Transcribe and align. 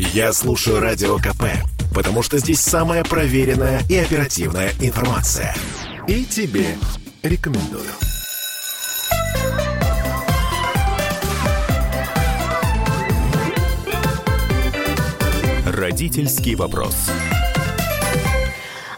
Я 0.00 0.32
слушаю 0.32 0.78
Радио 0.78 1.16
КП, 1.16 1.42
потому 1.92 2.22
что 2.22 2.38
здесь 2.38 2.60
самая 2.60 3.02
проверенная 3.02 3.80
и 3.90 3.96
оперативная 3.96 4.70
информация. 4.80 5.56
И 6.06 6.24
тебе 6.24 6.76
рекомендую. 7.24 7.82
Родительский 15.66 16.54
вопрос. 16.54 17.10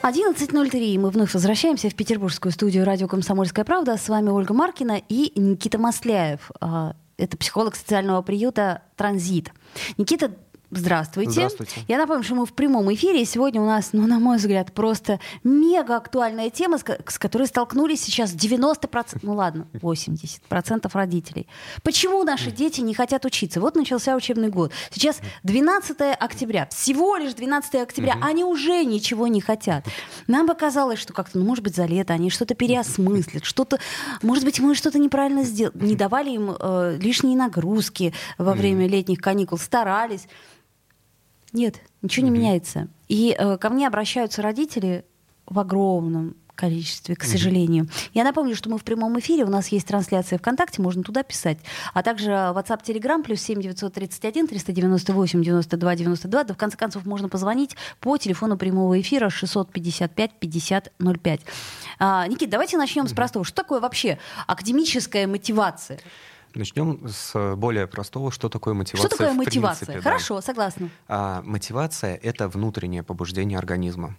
11.03. 0.03 0.99
Мы 0.99 1.09
вновь 1.09 1.33
возвращаемся 1.33 1.89
в 1.89 1.95
петербургскую 1.95 2.53
студию 2.53 2.85
радио 2.85 3.09
«Комсомольская 3.09 3.65
правда». 3.65 3.97
С 3.97 4.11
вами 4.11 4.29
Ольга 4.29 4.53
Маркина 4.53 5.01
и 5.09 5.33
Никита 5.41 5.79
Масляев. 5.79 6.51
А, 6.61 6.95
это 7.17 7.39
психолог 7.39 7.75
социального 7.75 8.21
приюта 8.21 8.83
«Транзит». 8.97 9.51
Никита, 9.97 10.33
Здравствуйте. 10.71 11.33
Здравствуйте. 11.33 11.81
Я 11.89 11.99
напомню, 11.99 12.23
что 12.23 12.37
мы 12.37 12.47
в 12.47 12.53
прямом 12.53 12.93
эфире. 12.95 13.23
И 13.23 13.25
сегодня 13.25 13.61
у 13.61 13.67
нас, 13.67 13.91
ну, 13.93 14.07
на 14.07 14.21
мой 14.21 14.37
взгляд, 14.37 14.73
просто 14.73 15.19
мега 15.43 15.97
актуальная 15.97 16.49
тема, 16.49 16.79
с, 16.79 16.85
которой 17.19 17.49
столкнулись 17.49 18.03
сейчас 18.03 18.33
90%, 18.33 19.19
ну 19.23 19.35
ладно, 19.35 19.67
80% 19.73 20.89
родителей. 20.93 21.49
Почему 21.83 22.23
наши 22.23 22.53
дети 22.53 22.81
не 22.83 22.95
хотят 22.95 23.25
учиться? 23.25 23.61
Вот 23.61 23.75
начался 23.75 24.15
учебный 24.15 24.49
год. 24.49 24.73
Сейчас 24.93 25.19
12 25.43 25.97
октября, 26.21 26.69
всего 26.71 27.17
лишь 27.17 27.35
12 27.35 27.75
октября, 27.75 28.15
угу. 28.15 28.25
они 28.25 28.45
уже 28.45 28.85
ничего 28.85 29.27
не 29.27 29.41
хотят. 29.41 29.85
Нам 30.29 30.47
показалось, 30.47 31.01
что 31.01 31.13
как-то, 31.13 31.39
ну, 31.39 31.47
может 31.47 31.65
быть, 31.65 31.75
за 31.75 31.87
лето 31.87 32.13
они 32.13 32.31
что-то 32.31 32.55
переосмыслят, 32.55 33.45
что-то, 33.45 33.81
может 34.23 34.45
быть, 34.45 34.61
мы 34.61 34.77
что-то 34.77 35.01
неправильно 35.01 35.43
сделали, 35.43 35.85
не 35.85 35.97
давали 35.97 36.31
им 36.31 36.55
э, 36.57 36.97
лишние 37.01 37.37
нагрузки 37.37 38.15
во 38.39 38.53
время 38.53 38.87
летних 38.87 39.21
каникул, 39.21 39.59
старались. 39.59 40.29
Нет, 41.53 41.81
ничего 42.03 42.27
не 42.27 42.33
mm-hmm. 42.33 42.35
меняется. 42.39 42.89
И 43.09 43.35
э, 43.37 43.57
ко 43.59 43.71
мне 43.71 43.87
обращаются 43.87 44.43
родители 44.43 45.05
в 45.47 45.59
огромном 45.59 46.37
количестве, 46.61 47.17
к 47.17 47.25
сожалению. 47.25 47.85
Mm-hmm. 47.85 48.11
Я 48.13 48.25
напомню, 48.25 48.55
что 48.55 48.69
мы 48.69 48.77
в 48.77 48.85
прямом 48.85 49.19
эфире, 49.19 49.45
у 49.45 49.49
нас 49.49 49.69
есть 49.69 49.87
трансляция 49.87 50.39
ВКонтакте, 50.39 50.83
можно 50.83 51.03
туда 51.03 51.23
писать. 51.23 51.59
А 51.95 52.03
также 52.03 52.31
WhatsApp, 52.31 52.85
Telegram, 52.85 53.23
плюс 53.23 53.41
7 53.41 53.63
931 53.63 54.47
398 54.47 55.43
92 55.43 55.97
92. 55.97 56.45
Да, 56.45 56.55
в 56.55 56.57
конце 56.59 56.77
концов, 56.77 57.07
можно 57.07 57.31
позвонить 57.31 57.77
по 58.01 58.19
телефону 58.19 58.59
прямого 58.59 59.01
эфира 59.01 59.31
655 59.31 60.33
50 60.39 60.93
05. 60.99 61.41
А, 61.99 62.27
Никит, 62.27 62.51
давайте 62.51 62.77
начнем 62.77 63.05
mm-hmm. 63.05 63.09
с 63.09 63.13
простого. 63.15 63.45
Что 63.45 63.57
такое 63.57 63.81
вообще 63.81 64.19
академическая 64.47 65.27
мотивация? 65.27 65.99
Начнем 66.55 67.09
с 67.09 67.57
более 67.57 67.87
простого. 67.87 68.31
Что 68.31 68.49
такое 68.49 68.75
мотивация? 68.75 69.09
Что 69.09 69.17
такое 69.17 69.35
мотивация? 69.35 69.87
Принципе, 69.87 70.03
Хорошо, 70.03 70.37
да. 70.37 70.43
согласна. 70.43 70.91
А, 71.09 71.43
мотивация— 71.45 72.17
это 72.23 72.49
внутреннее 72.49 73.03
побуждение 73.03 73.59
организма 73.59 74.17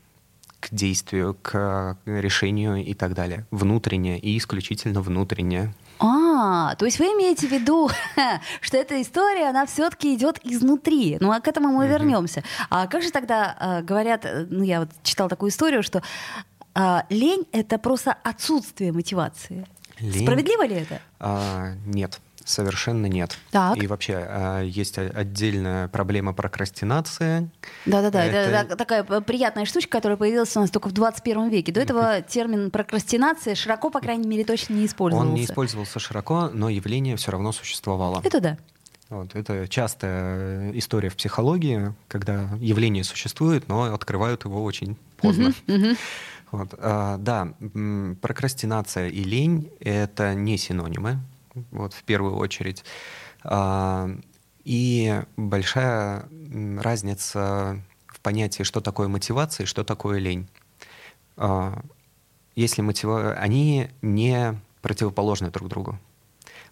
к 0.61 0.69
действию, 0.71 1.35
к 1.41 1.97
решению 2.05 2.85
и 2.85 2.93
так 2.93 3.13
далее. 3.13 3.45
Внутреннее 3.51 4.19
и 4.19 4.37
исключительно 4.37 5.01
внутреннее. 5.01 5.73
А, 5.99 6.75
то 6.75 6.85
есть 6.85 6.99
вы 6.99 7.05
имеете 7.05 7.47
в 7.47 7.51
виду, 7.51 7.89
что 8.61 8.77
эта 8.77 9.01
история, 9.01 9.49
она 9.49 9.65
все-таки 9.65 10.15
идет 10.15 10.39
изнутри. 10.43 11.17
Ну, 11.19 11.31
а 11.31 11.39
к 11.39 11.47
этому 11.47 11.69
мы 11.69 11.87
вернемся. 11.87 12.43
А 12.69 12.87
как 12.87 13.03
же 13.03 13.11
тогда 13.11 13.55
э, 13.59 13.83
говорят, 13.83 14.25
э, 14.25 14.47
ну, 14.49 14.63
я 14.63 14.79
вот 14.81 14.89
читал 15.03 15.29
такую 15.29 15.49
историю, 15.49 15.83
что 15.83 16.01
э, 16.75 17.01
лень— 17.09 17.45
это 17.51 17.77
просто 17.77 18.15
отсутствие 18.23 18.91
мотивации. 18.91 19.67
Лень? 20.01 20.23
Справедливо 20.23 20.65
ли 20.65 20.75
это? 20.75 21.01
А, 21.19 21.73
нет. 21.85 22.19
Совершенно 22.43 23.05
нет. 23.05 23.37
Так. 23.51 23.81
И 23.81 23.87
вообще 23.87 24.15
а, 24.17 24.61
есть 24.61 24.97
отдельная 24.97 25.87
проблема 25.87 26.33
прокрастинации. 26.33 27.49
Да-да-да, 27.85 28.25
это... 28.25 28.37
это 28.37 28.75
такая 28.75 29.03
приятная 29.03 29.65
штучка, 29.65 29.91
которая 29.91 30.17
появилась 30.17 30.55
у 30.57 30.59
нас 30.59 30.71
только 30.71 30.89
в 30.89 30.91
21 30.91 31.49
веке. 31.49 31.71
До 31.71 31.81
этого 31.81 32.21
термин 32.21 32.71
прокрастинация 32.71 33.55
широко, 33.55 33.89
по 33.89 33.99
крайней 33.99 34.27
мере, 34.27 34.43
точно 34.43 34.73
не 34.73 34.85
использовался. 34.85 35.29
Он 35.29 35.35
не 35.35 35.45
использовался 35.45 35.99
широко, 35.99 36.49
но 36.51 36.69
явление 36.69 37.15
все 37.15 37.31
равно 37.31 37.51
существовало. 37.51 38.21
Это 38.23 38.41
да. 38.41 38.57
Вот, 39.09 39.35
это 39.35 39.67
частая 39.67 40.71
история 40.71 41.09
в 41.09 41.17
психологии, 41.17 41.93
когда 42.07 42.47
явление 42.59 43.03
существует, 43.03 43.67
но 43.67 43.93
открывают 43.93 44.45
его 44.45 44.63
очень 44.63 44.97
поздно. 45.17 45.53
Uh-huh, 45.67 45.91
uh-huh. 45.91 45.97
Вот, 46.51 46.73
а, 46.77 47.17
да, 47.17 47.53
прокрастинация 48.21 49.07
и 49.07 49.23
лень— 49.23 49.71
это 49.79 50.33
не 50.33 50.57
синонимы, 50.57 51.19
вот, 51.71 51.93
в 51.93 52.03
первую 52.03 52.35
очередь. 52.35 52.83
А, 53.43 54.09
и 54.63 55.21
большая 55.37 56.27
разница 56.77 57.81
в 58.07 58.19
понятии, 58.19 58.63
что 58.63 58.81
такое 58.81 59.07
мотивация 59.07 59.63
и 59.63 59.67
что 59.67 59.83
такое 59.83 60.19
лень. 60.19 60.47
А, 61.37 61.81
если 62.55 62.81
мотива... 62.81 63.33
Они 63.33 63.89
не 64.01 64.59
противоположны 64.81 65.51
друг 65.51 65.69
другу. 65.69 65.99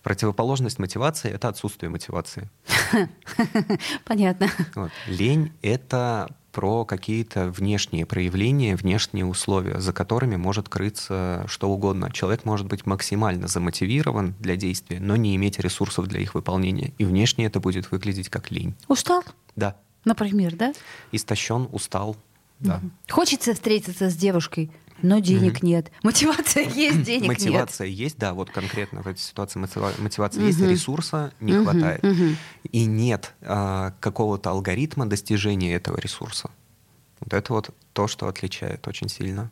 Противоположность 0.04 0.80
мотивации— 0.80 1.32
это 1.32 1.48
отсутствие 1.48 1.90
мотивации. 1.90 2.50
Понятно. 4.06 4.50
Вот. 4.76 4.92
Лень— 5.08 5.54
это 5.62 6.30
про 6.52 6.86
какие-то 6.86 7.50
внешние 7.50 8.06
проявления, 8.06 8.76
внешние 8.76 9.26
условия, 9.26 9.80
за 9.80 9.94
которыми 9.94 10.36
может 10.36 10.70
крыться 10.70 11.46
что 11.48 11.70
угодно. 11.70 12.12
Человек 12.12 12.46
может 12.46 12.68
быть 12.68 12.86
максимально 12.86 13.48
замотивирован 13.48 14.36
для 14.40 14.56
действия, 14.56 15.00
но 15.00 15.16
не 15.16 15.36
иметь 15.36 15.60
ресурсов 15.60 16.08
для 16.08 16.22
их 16.22 16.36
выполнения. 16.36 16.94
И 16.98 17.06
внешне 17.06 17.46
это 17.46 17.60
будет 17.60 17.92
выглядеть 17.92 18.30
как 18.30 18.52
лень. 18.52 18.76
Устал? 18.88 19.24
Да. 19.56 19.76
Например, 20.06 20.56
да? 20.56 20.74
Истощен, 21.12 21.68
устал. 21.72 22.16
Да. 22.60 22.82
Хочется 23.10 23.54
встретиться 23.54 24.10
с 24.10 24.16
девушкой, 24.16 24.70
но 25.02 25.20
денег 25.20 25.58
mm-hmm. 25.58 25.66
нет. 25.66 25.92
Мотивация 26.04 26.64
есть, 26.64 27.04
денег 27.04 27.28
Мотивация 27.28 27.52
нет. 27.52 27.60
Мотивация 27.62 27.88
есть, 27.88 28.18
да, 28.18 28.34
вот 28.34 28.50
конкретно 28.52 29.02
в 29.02 29.08
этой 29.08 29.20
ситуации 29.20 29.60
мотивация 29.60 30.42
mm-hmm. 30.42 30.48
есть, 30.48 30.62
ресурса 30.62 31.34
не 31.40 31.54
mm-hmm. 31.54 31.64
хватает. 31.64 32.04
Mm-hmm. 32.04 32.36
И 32.72 32.86
нет 32.86 33.34
а, 33.42 33.94
какого-то 34.00 34.50
алгоритма 34.50 35.06
достижения 35.06 35.74
этого 35.74 35.98
ресурса. 35.98 36.50
Вот 37.20 37.34
это 37.34 37.54
вот 37.54 37.70
то, 37.94 38.08
что 38.08 38.28
отличает 38.28 38.88
очень 38.88 39.10
сильно. 39.10 39.52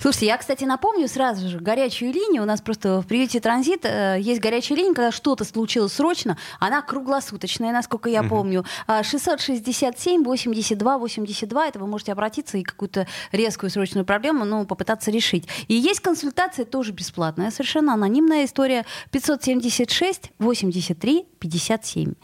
Слушайте, 0.00 0.26
я, 0.26 0.36
кстати, 0.38 0.64
напомню 0.64 1.08
сразу 1.08 1.48
же 1.48 1.58
горячую 1.58 2.12
линию. 2.12 2.42
У 2.42 2.46
нас 2.46 2.60
просто 2.60 3.00
в 3.00 3.06
приюте 3.06 3.40
«Транзит» 3.40 3.84
э, 3.84 4.16
есть 4.20 4.40
горячая 4.40 4.78
линия, 4.78 4.94
когда 4.94 5.10
что-то 5.10 5.44
случилось 5.44 5.92
срочно. 5.92 6.38
Она 6.60 6.82
круглосуточная, 6.82 7.72
насколько 7.72 8.08
я 8.08 8.22
помню. 8.22 8.64
667 8.86 10.22
82 10.22 10.98
82. 10.98 11.66
Это 11.66 11.78
вы 11.80 11.86
можете 11.88 12.12
обратиться 12.12 12.58
и 12.58 12.62
какую-то 12.62 13.08
резкую 13.32 13.70
срочную 13.70 14.04
проблему 14.04 14.44
ну, 14.44 14.64
попытаться 14.66 15.10
решить. 15.10 15.48
И 15.66 15.74
есть 15.74 16.00
консультация 16.00 16.64
тоже 16.64 16.92
бесплатная, 16.92 17.50
совершенно 17.50 17.94
анонимная 17.94 18.44
история. 18.44 18.84
576 19.10 20.30
83 20.38 21.26
57. 21.40 22.14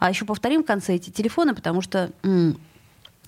А 0.00 0.10
еще 0.10 0.24
повторим 0.24 0.64
в 0.64 0.66
конце 0.66 0.94
эти 0.94 1.10
телефоны, 1.10 1.54
потому 1.54 1.80
что 1.80 2.10
м- 2.24 2.58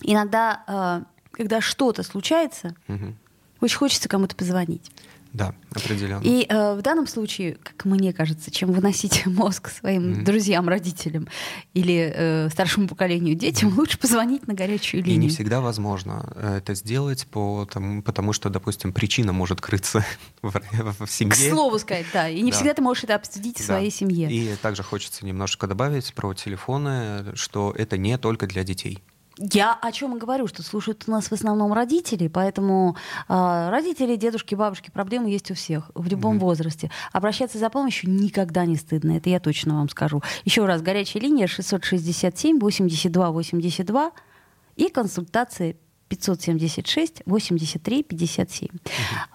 иногда, 0.01 0.63
э, 0.67 1.01
когда 1.31 1.61
что-то 1.61 2.03
случается, 2.03 2.75
угу 2.89 3.13
очень 3.61 3.77
хочется 3.77 4.09
кому-то 4.09 4.35
позвонить. 4.35 4.91
Да, 5.33 5.53
определенно. 5.71 6.23
И 6.23 6.45
э, 6.47 6.75
в 6.75 6.81
данном 6.81 7.05
случае, 7.05 7.57
как 7.61 7.85
мне 7.85 8.13
кажется, 8.13 8.49
чем 8.49 8.71
выносить 8.71 9.25
мозг 9.27 9.69
своим 9.69 10.13
mm-hmm. 10.13 10.23
друзьям, 10.23 10.67
родителям 10.67 11.27
или 11.73 12.11
э, 12.15 12.49
старшему 12.49 12.87
поколению 12.87 13.35
детям, 13.35 13.69
mm-hmm. 13.69 13.77
лучше 13.77 13.99
позвонить 13.99 14.47
на 14.47 14.55
горячую 14.55 15.03
линию. 15.03 15.21
И 15.21 15.25
не 15.25 15.29
всегда 15.29 15.61
возможно 15.61 16.31
э, 16.35 16.57
это 16.57 16.73
сделать, 16.73 17.27
по 17.27 17.67
тому, 17.71 18.01
потому 18.01 18.33
что, 18.33 18.49
допустим, 18.49 18.93
причина 18.93 19.33
может 19.33 19.61
крыться 19.61 20.03
в, 20.41 20.59
в 21.05 21.07
семье. 21.07 21.33
К 21.33 21.53
слову 21.53 21.77
сказать, 21.77 22.05
да. 22.13 22.29
И 22.29 22.41
не 22.41 22.51
да. 22.51 22.57
всегда 22.57 22.73
ты 22.73 22.81
можешь 22.81 23.03
это 23.03 23.15
обсудить 23.15 23.57
в 23.57 23.59
да. 23.59 23.65
своей 23.65 23.91
семье. 23.91 24.31
И 24.31 24.55
также 24.55 24.81
хочется 24.81 25.25
немножко 25.25 25.67
добавить 25.67 26.13
про 26.13 26.33
телефоны, 26.33 27.35
что 27.35 27.73
это 27.77 27.97
не 27.97 28.17
только 28.17 28.47
для 28.47 28.63
детей. 28.63 29.03
Я 29.37 29.73
о 29.73 29.91
чем 29.91 30.15
и 30.15 30.19
говорю, 30.19 30.47
что 30.47 30.63
слушают 30.63 31.03
у 31.07 31.11
нас 31.11 31.27
в 31.27 31.31
основном 31.31 31.71
родители, 31.71 32.27
поэтому 32.27 32.95
э, 33.29 33.69
родители, 33.69 34.15
дедушки, 34.15 34.55
бабушки, 34.55 34.89
проблемы 34.89 35.29
есть 35.29 35.51
у 35.51 35.53
всех 35.53 35.91
в 35.93 36.07
любом 36.07 36.37
mm-hmm. 36.37 36.39
возрасте. 36.39 36.91
Обращаться 37.11 37.59
за 37.59 37.69
помощью 37.69 38.09
никогда 38.09 38.65
не 38.65 38.75
стыдно, 38.75 39.11
это 39.17 39.29
я 39.29 39.39
точно 39.39 39.75
вам 39.75 39.89
скажу. 39.89 40.23
Еще 40.43 40.65
раз, 40.65 40.81
горячая 40.81 41.21
линия 41.21 41.45
667 41.45 42.59
82 42.59 43.31
82 43.31 44.11
и 44.75 44.89
консультации 44.89 45.77
576 46.09 47.21
83 47.25 48.03
57. 48.03 48.67
Mm-hmm. 48.67 48.79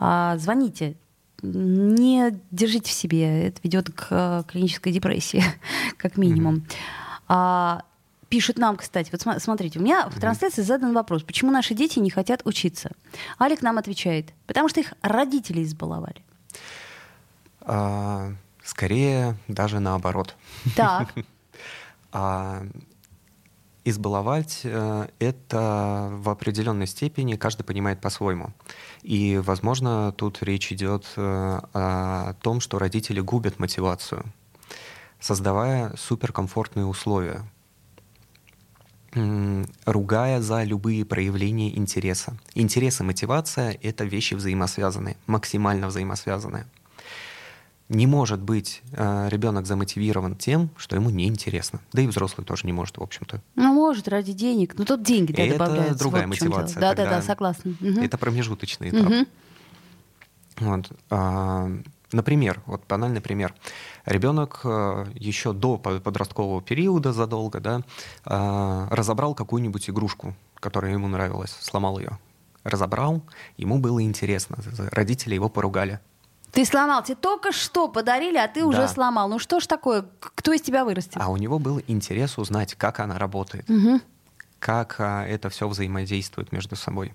А, 0.01 0.37
звоните, 0.39 0.97
не 1.43 2.41
держите 2.51 2.91
в 2.91 2.93
себе, 2.93 3.49
это 3.49 3.61
ведет 3.63 3.91
к 3.91 4.07
э, 4.11 4.43
клинической 4.49 4.93
депрессии, 4.93 5.45
как 5.97 6.17
минимум. 6.17 6.57
Mm-hmm. 6.57 6.75
А, 7.29 7.83
Пишут 8.33 8.57
нам, 8.57 8.79
кстати, 8.79 9.11
вот 9.13 9.43
смотрите, 9.43 9.79
у 9.79 9.83
меня 9.83 10.09
в 10.09 10.19
трансляции 10.19 10.63
задан 10.63 10.95
вопрос, 10.95 11.23
почему 11.23 11.51
наши 11.51 11.75
дети 11.75 11.99
не 11.99 12.09
хотят 12.09 12.41
учиться. 12.47 12.93
Алик 13.39 13.61
нам 13.61 13.77
отвечает, 13.77 14.33
потому 14.47 14.71
что 14.71 14.81
их 14.81 14.95
родители 15.03 15.63
избаловали. 15.63 16.25
А, 17.61 18.33
скорее, 18.65 19.37
даже 19.49 19.81
наоборот. 19.81 20.35
Так. 20.75 21.13
а, 22.13 22.67
избаловать 23.85 24.63
э, 24.65 25.09
это 25.19 26.09
в 26.13 26.31
определенной 26.31 26.87
степени 26.87 27.37
каждый 27.37 27.65
понимает 27.65 28.01
по-своему. 28.01 28.55
И, 29.03 29.37
возможно, 29.45 30.11
тут 30.13 30.43
речь 30.43 30.73
идет 30.73 31.05
э, 31.17 31.61
о 31.75 32.33
том, 32.41 32.61
что 32.61 32.79
родители 32.79 33.21
губят 33.21 33.59
мотивацию, 33.59 34.25
создавая 35.21 35.95
суперкомфортные 35.99 36.87
условия, 36.87 37.45
ругая 39.85 40.41
за 40.41 40.65
любые 40.65 41.05
проявления 41.05 41.77
интереса. 41.77 42.37
Интерес 42.55 43.01
и 43.01 43.05
мотивация— 43.05 43.79
это 43.83 44.05
вещи 44.05 44.35
взаимосвязанные, 44.35 45.17
максимально 45.27 45.89
взаимосвязанные. 45.89 46.67
Не 47.89 48.07
может 48.07 48.41
быть 48.41 48.81
э, 48.93 49.29
ребенок 49.29 49.67
замотивирован 49.67 50.35
тем, 50.35 50.71
что 50.79 50.97
ему 50.97 51.11
неинтересно. 51.11 51.81
Да 51.93 52.01
и 52.01 52.07
взрослый 52.07 52.47
тоже 52.47 52.67
не 52.67 52.73
может, 52.73 52.97
в 52.97 53.03
общем-то. 53.03 53.43
Ну, 53.55 53.75
может, 53.75 54.09
ради 54.09 54.33
денег. 54.33 54.79
Но 54.79 54.87
тут 54.87 55.03
деньги 55.03 55.33
да, 55.33 55.43
это 55.43 55.59
добавляются. 55.59 55.99
другая 55.99 56.27
вот 56.27 56.31
мотивация. 56.31 56.81
Да, 56.81 56.95
да, 56.95 57.05
да, 57.05 57.21
согласна. 57.21 57.73
Угу. 57.81 58.01
Это 58.01 58.17
промежуточный 58.17 58.89
этап. 58.89 59.11
Угу. 59.11 59.27
Вот. 60.61 60.91
Например, 62.13 62.63
вот 62.67 62.83
банальный 62.87 63.21
пример. 63.21 63.55
Ребенок 64.05 64.61
э, 64.65 65.07
еще 65.15 65.53
до 65.53 65.79
подросткового 65.79 66.61
периода 66.61 67.13
задолго 67.13 67.61
да, 67.61 67.83
а, 68.25 68.89
разобрал 68.91 69.35
какую-нибудь 69.35 69.89
игрушку, 69.89 70.35
которая 70.61 70.93
ему 70.93 71.09
нравилась, 71.09 71.57
сломал 71.61 71.99
ее. 71.99 72.19
Разобрал, 72.65 73.23
ему 73.57 73.79
было 73.79 74.03
интересно. 74.03 74.59
Родители 74.91 75.35
его 75.35 75.49
поругали. 75.49 76.01
Ты 76.53 76.67
сломал, 76.67 77.03
тебе 77.03 77.17
только 77.17 77.51
что 77.51 77.89
подарили, 77.89 78.37
а 78.37 78.47
ты 78.47 78.61
да. 78.61 78.67
уже 78.67 78.87
сломал. 78.89 79.29
Ну 79.29 79.39
что 79.39 79.59
ж 79.59 79.67
такое, 79.67 80.05
кто 80.21 80.53
из 80.53 80.61
тебя 80.61 80.85
вырастет? 80.85 81.17
А 81.19 81.29
у 81.29 81.39
него 81.39 81.59
был 81.59 81.81
интерес 81.87 82.37
узнать, 82.37 82.75
как 82.75 83.01
она 83.01 83.19
работает, 83.19 83.69
угу. 83.71 84.01
как 84.59 84.97
а, 84.99 85.27
это 85.27 85.49
все 85.49 85.67
взаимодействует 85.67 86.53
между 86.53 86.77
собой. 86.77 87.15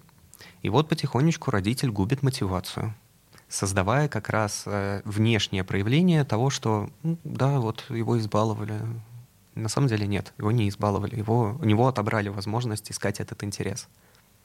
И 0.63 0.69
вот 0.69 0.89
потихонечку 0.89 1.51
родитель 1.51 1.91
губит 1.91 2.23
мотивацию, 2.23 2.95
создавая 3.49 4.07
как 4.07 4.29
раз 4.29 4.63
э, 4.65 5.01
внешнее 5.05 5.63
проявление 5.63 6.23
того, 6.23 6.49
что 6.49 6.89
да, 7.23 7.59
вот 7.59 7.85
его 7.89 8.17
избаловали. 8.17 8.79
На 9.55 9.69
самом 9.69 9.87
деле 9.87 10.05
нет, 10.07 10.33
его 10.37 10.51
не 10.51 10.69
избаловали, 10.69 11.15
его, 11.15 11.57
у 11.59 11.65
него 11.65 11.87
отобрали 11.87 12.29
возможность 12.29 12.91
искать 12.91 13.19
этот 13.19 13.43
интерес. 13.43 13.87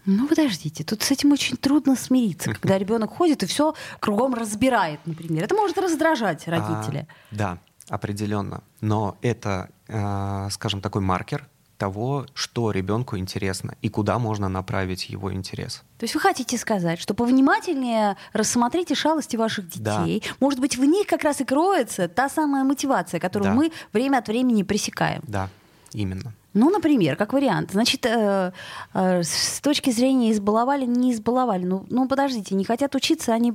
Ну, 0.04 0.26
подождите, 0.26 0.82
тут 0.82 1.02
с 1.02 1.10
этим 1.10 1.32
очень 1.32 1.56
трудно 1.56 1.94
смириться, 1.94 2.52
когда 2.54 2.76
ребенок 2.76 3.10
ходит 3.10 3.42
и 3.42 3.46
все 3.46 3.74
кругом 4.00 4.34
разбирает, 4.34 5.00
например. 5.06 5.44
Это 5.44 5.54
может 5.54 5.78
раздражать 5.78 6.48
родителя. 6.48 7.06
А, 7.30 7.34
да, 7.34 7.58
определенно. 7.88 8.62
Но 8.80 9.16
это, 9.22 9.70
э, 9.86 10.48
скажем, 10.50 10.80
такой 10.80 11.02
маркер 11.02 11.48
того, 11.82 12.26
что 12.34 12.70
ребенку 12.70 13.18
интересно 13.18 13.74
и 13.82 13.88
куда 13.88 14.20
можно 14.20 14.48
направить 14.48 15.10
его 15.10 15.32
интерес. 15.32 15.82
То 15.98 16.04
есть 16.04 16.14
вы 16.14 16.20
хотите 16.20 16.56
сказать, 16.56 17.00
что 17.00 17.12
повнимательнее 17.12 18.16
рассмотрите 18.32 18.94
шалости 18.94 19.34
ваших 19.36 19.68
детей. 19.68 20.22
Да. 20.24 20.34
Может 20.38 20.60
быть, 20.60 20.76
в 20.76 20.84
них 20.84 21.08
как 21.08 21.24
раз 21.24 21.40
и 21.40 21.44
кроется 21.44 22.06
та 22.06 22.28
самая 22.28 22.62
мотивация, 22.62 23.18
которую 23.18 23.50
да. 23.50 23.54
мы 23.56 23.72
время 23.92 24.18
от 24.18 24.28
времени 24.28 24.62
пресекаем. 24.62 25.22
Да, 25.26 25.48
именно. 25.92 26.32
Ну, 26.54 26.70
например, 26.70 27.16
как 27.16 27.32
вариант. 27.32 27.72
Значит, 27.72 28.06
э, 28.06 28.52
э, 28.94 29.22
с 29.24 29.60
точки 29.60 29.90
зрения 29.90 30.30
избаловали, 30.30 30.84
не 30.84 31.12
избаловали. 31.12 31.64
Ну, 31.64 31.84
ну, 31.90 32.06
подождите, 32.06 32.54
не 32.54 32.64
хотят 32.64 32.94
учиться, 32.94 33.34
они... 33.34 33.54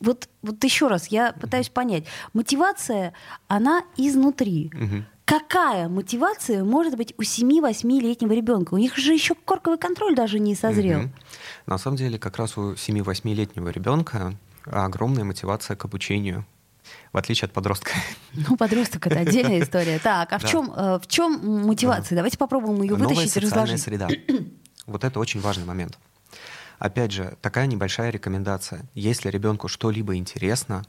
Вот, 0.00 0.28
вот 0.42 0.62
еще 0.64 0.88
раз, 0.88 1.06
я 1.06 1.32
пытаюсь 1.32 1.70
понять. 1.70 2.04
Мотивация, 2.34 3.14
она 3.48 3.84
изнутри. 3.96 4.70
Угу. 4.74 5.04
Какая 5.24 5.88
мотивация 5.88 6.64
может 6.64 6.96
быть 6.96 7.14
у 7.16 7.22
7-8-летнего 7.22 8.32
ребенка? 8.32 8.74
У 8.74 8.78
них 8.78 8.96
же 8.96 9.12
еще 9.12 9.34
корковый 9.34 9.78
контроль 9.78 10.14
даже 10.14 10.38
не 10.38 10.54
созрел. 10.54 11.00
Угу. 11.00 11.10
На 11.66 11.78
самом 11.78 11.96
деле, 11.96 12.18
как 12.18 12.36
раз 12.38 12.56
у 12.58 12.72
7-8-летнего 12.72 13.68
ребенка 13.68 14.34
огромная 14.64 15.24
мотивация 15.24 15.76
к 15.76 15.84
обучению 15.84 16.44
в 17.12 17.16
отличие 17.16 17.46
от 17.46 17.52
подростка. 17.52 17.92
Ну, 18.32 18.56
подросток 18.56 19.06
это 19.06 19.20
отдельная 19.20 19.62
история. 19.62 19.98
Так, 19.98 20.32
а 20.32 20.38
в 20.38 20.44
чем 20.44 20.72
э, 20.74 20.98
в 20.98 21.06
чем 21.06 21.66
мотивация? 21.66 22.16
Давайте 22.16 22.38
попробуем 22.38 22.82
ее 22.82 22.94
вытащить 22.94 23.36
и 23.36 23.40
разложить. 23.40 23.80
среда. 23.80 24.08
Вот 24.84 25.04
это 25.04 25.20
очень 25.20 25.40
важный 25.40 25.64
момент. 25.64 25.96
Опять 26.80 27.12
же, 27.12 27.36
такая 27.40 27.68
небольшая 27.68 28.10
рекомендация. 28.10 28.82
Если 28.94 29.30
ребенку 29.30 29.68
что-либо 29.68 30.16
интересно, 30.16 30.82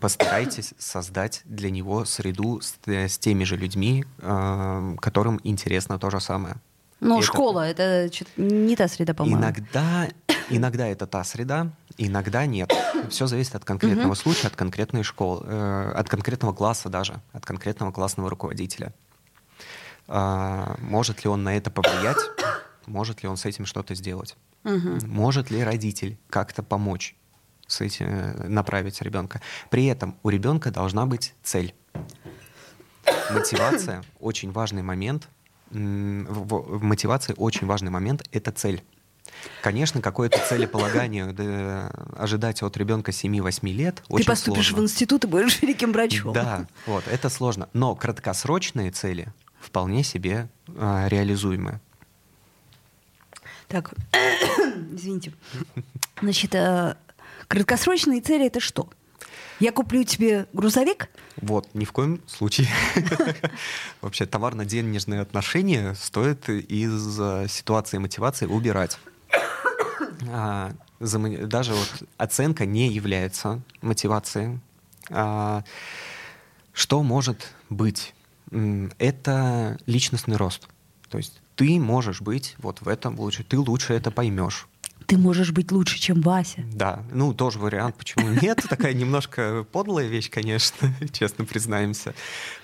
постарайтесь 0.00 0.74
создать 0.78 1.42
для 1.44 1.70
него 1.70 2.04
среду 2.04 2.60
с, 2.60 2.76
э, 2.86 3.08
с 3.08 3.18
теми 3.18 3.44
же 3.44 3.56
людьми, 3.56 4.04
э, 4.18 4.96
которым 5.00 5.40
интересно 5.44 5.98
то 5.98 6.10
же 6.10 6.20
самое. 6.20 6.56
Ну, 7.00 7.20
школа 7.22 7.60
это, 7.68 7.82
это 7.82 8.24
не 8.36 8.74
та 8.74 8.88
среда, 8.88 9.12
по-моему. 9.12 9.40
Иногда, 9.40 10.08
иногда 10.48 10.86
это 10.86 11.06
та 11.06 11.24
среда, 11.24 11.70
иногда 11.98 12.46
нет. 12.46 12.72
Все 13.10 13.26
зависит 13.26 13.54
от 13.54 13.64
конкретного 13.64 14.14
случая, 14.14 14.48
от 14.48 14.56
конкретной 14.56 15.02
школы, 15.02 15.44
э, 15.46 15.92
от 15.94 16.08
конкретного 16.08 16.54
класса 16.54 16.88
даже, 16.88 17.20
от 17.32 17.44
конкретного 17.44 17.92
классного 17.92 18.30
руководителя. 18.30 18.94
Э, 20.08 20.74
может 20.80 21.24
ли 21.24 21.30
он 21.30 21.42
на 21.42 21.56
это 21.56 21.70
повлиять? 21.70 22.18
Может 22.86 23.22
ли 23.22 23.28
он 23.28 23.36
с 23.36 23.44
этим 23.44 23.66
что-то 23.66 23.94
сделать? 23.94 24.36
Может 24.64 25.50
ли 25.50 25.62
родитель 25.62 26.18
как-то 26.28 26.62
помочь 26.62 27.14
с 27.66 27.80
этим, 27.80 28.06
э, 28.08 28.48
направить 28.48 29.00
ребенка? 29.02 29.40
При 29.70 29.86
этом 29.86 30.16
у 30.22 30.28
ребенка 30.28 30.70
должна 30.70 31.06
быть 31.06 31.34
цель. 31.42 31.74
Мотивация 33.30 34.02
очень 34.20 34.52
важный 34.52 34.82
момент 34.82 35.28
в, 35.70 36.82
мотивации 36.82 37.34
очень 37.36 37.66
важный 37.66 37.90
момент— 37.90 38.22
это 38.32 38.52
цель. 38.52 38.82
Конечно, 39.60 40.00
какое-то 40.00 40.38
целеполагание 40.48 41.26
да, 41.32 41.90
ожидать 42.16 42.62
от 42.62 42.76
ребенка 42.76 43.10
7-8 43.10 43.72
лет 43.72 44.02
очень 44.08 44.24
Ты 44.24 44.30
поступишь 44.30 44.68
сложно. 44.68 44.82
в 44.82 44.84
институт 44.84 45.24
и 45.24 45.26
будешь 45.26 45.60
великим 45.60 45.92
врачом. 45.92 46.32
Да, 46.32 46.66
вот, 46.86 47.06
это 47.08 47.28
сложно. 47.28 47.68
Но 47.72 47.94
краткосрочные 47.94 48.92
цели 48.92 49.28
вполне 49.60 50.04
себе 50.04 50.48
э, 50.68 51.06
реализуемы. 51.08 51.80
Так, 53.66 53.92
извините. 54.92 55.32
Значит, 56.22 56.54
э, 56.54 56.94
краткосрочные 57.48 58.20
цели— 58.20 58.46
это 58.48 58.60
что? 58.60 58.88
Я 59.58 59.72
куплю 59.72 60.04
тебе 60.04 60.46
грузовик? 60.52 61.08
Вот, 61.36 61.68
ни 61.74 61.84
в 61.84 61.92
коем 61.92 62.20
случае. 62.26 62.68
Вообще 64.02 64.26
товарно-денежные 64.26 65.20
отношения 65.20 65.94
стоит 65.94 66.48
из 66.50 67.16
ситуации 67.50 67.96
мотивации 67.98 68.46
убирать. 68.46 68.98
А, 70.28 70.72
даже 71.00 71.72
вот 71.72 72.02
оценка 72.18 72.66
не 72.66 72.88
является 72.88 73.62
мотивацией. 73.80 74.60
А, 75.10 75.64
что 76.72 77.02
может 77.02 77.54
быть? 77.70 78.14
Это 78.98 79.78
личностный 79.86 80.36
рост. 80.36 80.68
То 81.08 81.18
есть 81.18 81.40
ты 81.54 81.80
можешь 81.80 82.20
быть 82.20 82.54
вот 82.58 82.82
в 82.82 82.88
этом 82.88 83.18
лучше, 83.18 83.42
ты 83.42 83.58
лучше 83.58 83.94
это 83.94 84.10
поймешь 84.10 84.68
ты 85.06 85.18
можешь 85.18 85.52
быть 85.52 85.70
лучше, 85.72 85.98
чем 85.98 86.20
Вася. 86.20 86.64
Да, 86.72 87.02
ну 87.12 87.32
тоже 87.32 87.58
вариант, 87.58 87.96
почему 87.96 88.28
нет. 88.28 88.64
Такая 88.68 88.92
немножко 88.92 89.66
подлая 89.70 90.06
вещь, 90.06 90.30
конечно, 90.30 90.92
честно 91.12 91.44
признаемся. 91.44 92.14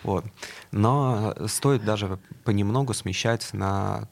Вот. 0.02 0.25
Но 0.70 1.34
стоит 1.46 1.84
даже 1.84 2.18
понемногу 2.44 2.94
смещать 2.94 3.49
на 3.52 4.08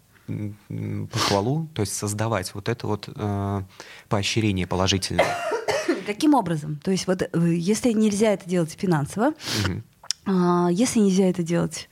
похвалу, 1.11 1.69
то 1.75 1.83
есть 1.83 1.93
создавать 1.93 2.55
вот 2.55 2.69
это 2.69 2.87
вот 2.87 3.09
э, 3.13 3.63
поощрение 4.09 4.67
положительное. 4.67 5.27
Каким 6.07 6.35
образом? 6.35 6.81
То 6.85 6.93
есть 6.93 7.09
вот 7.09 7.23
э, 7.23 7.29
если 7.55 7.93
нельзя 7.93 8.33
это 8.33 8.49
делать 8.49 8.77
финансово, 8.79 9.29
угу. 9.29 9.83
а, 10.27 10.69
если 10.71 11.01
нельзя 11.01 11.25
это 11.25 11.43
делать, 11.43 11.89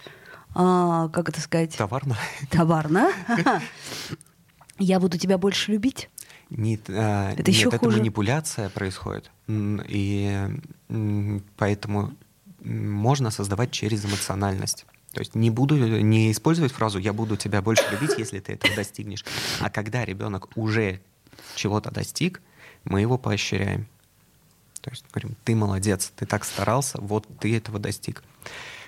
а, 0.54 1.08
как 1.08 1.28
это 1.30 1.40
сказать? 1.40 1.76
Товарно. 1.76 2.16
Товарно. 2.50 3.10
Я 4.78 5.00
буду 5.00 5.18
тебя 5.18 5.36
больше 5.38 5.72
любить. 5.72 6.08
Не, 6.50 6.80
а, 6.88 7.32
это 7.32 7.38
нет, 7.38 7.48
еще 7.48 7.68
это 7.68 7.78
хуже. 7.78 7.98
манипуляция 7.98 8.68
происходит. 8.70 9.30
И 9.48 10.48
поэтому 11.56 12.12
можно 12.64 13.30
создавать 13.30 13.70
через 13.70 14.04
эмоциональность. 14.04 14.86
То 15.12 15.20
есть 15.20 15.34
не 15.34 15.50
буду 15.50 15.76
не 15.76 16.30
использовать 16.30 16.72
фразу 16.72 16.98
«я 16.98 17.12
буду 17.12 17.36
тебя 17.36 17.62
больше 17.62 17.84
любить, 17.90 18.18
если 18.18 18.40
ты 18.40 18.52
этого 18.52 18.74
достигнешь». 18.74 19.24
А 19.60 19.70
когда 19.70 20.04
ребенок 20.04 20.48
уже 20.56 21.00
чего-то 21.54 21.90
достиг, 21.90 22.42
мы 22.84 23.00
его 23.00 23.18
поощряем. 23.18 23.86
То 24.80 24.90
есть 24.90 25.04
говорим, 25.12 25.36
ты 25.44 25.54
молодец, 25.54 26.12
ты 26.14 26.24
так 26.26 26.44
старался, 26.44 27.00
вот 27.00 27.26
ты 27.40 27.56
этого 27.56 27.78
достиг. 27.78 28.22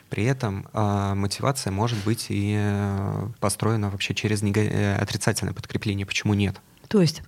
При 0.09 0.25
этом 0.25 0.67
э, 0.73 1.15
мотивация 1.15 1.71
может 1.71 2.03
быть 2.05 2.27
и 2.31 2.57
э, 2.59 3.29
построена 3.39 3.91
вообще 3.91 4.15
через 4.15 4.43
него... 4.43 4.61
Э, 4.61 4.97
отрицательное 4.97 5.55
подкрепление. 5.55 6.05
Почему 6.05 6.35
нет? 6.35 6.61
То 6.89 7.01
есть? 7.01 7.23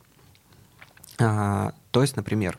А, 1.23 1.73
то 1.91 2.03
есть, 2.03 2.17
например, 2.17 2.59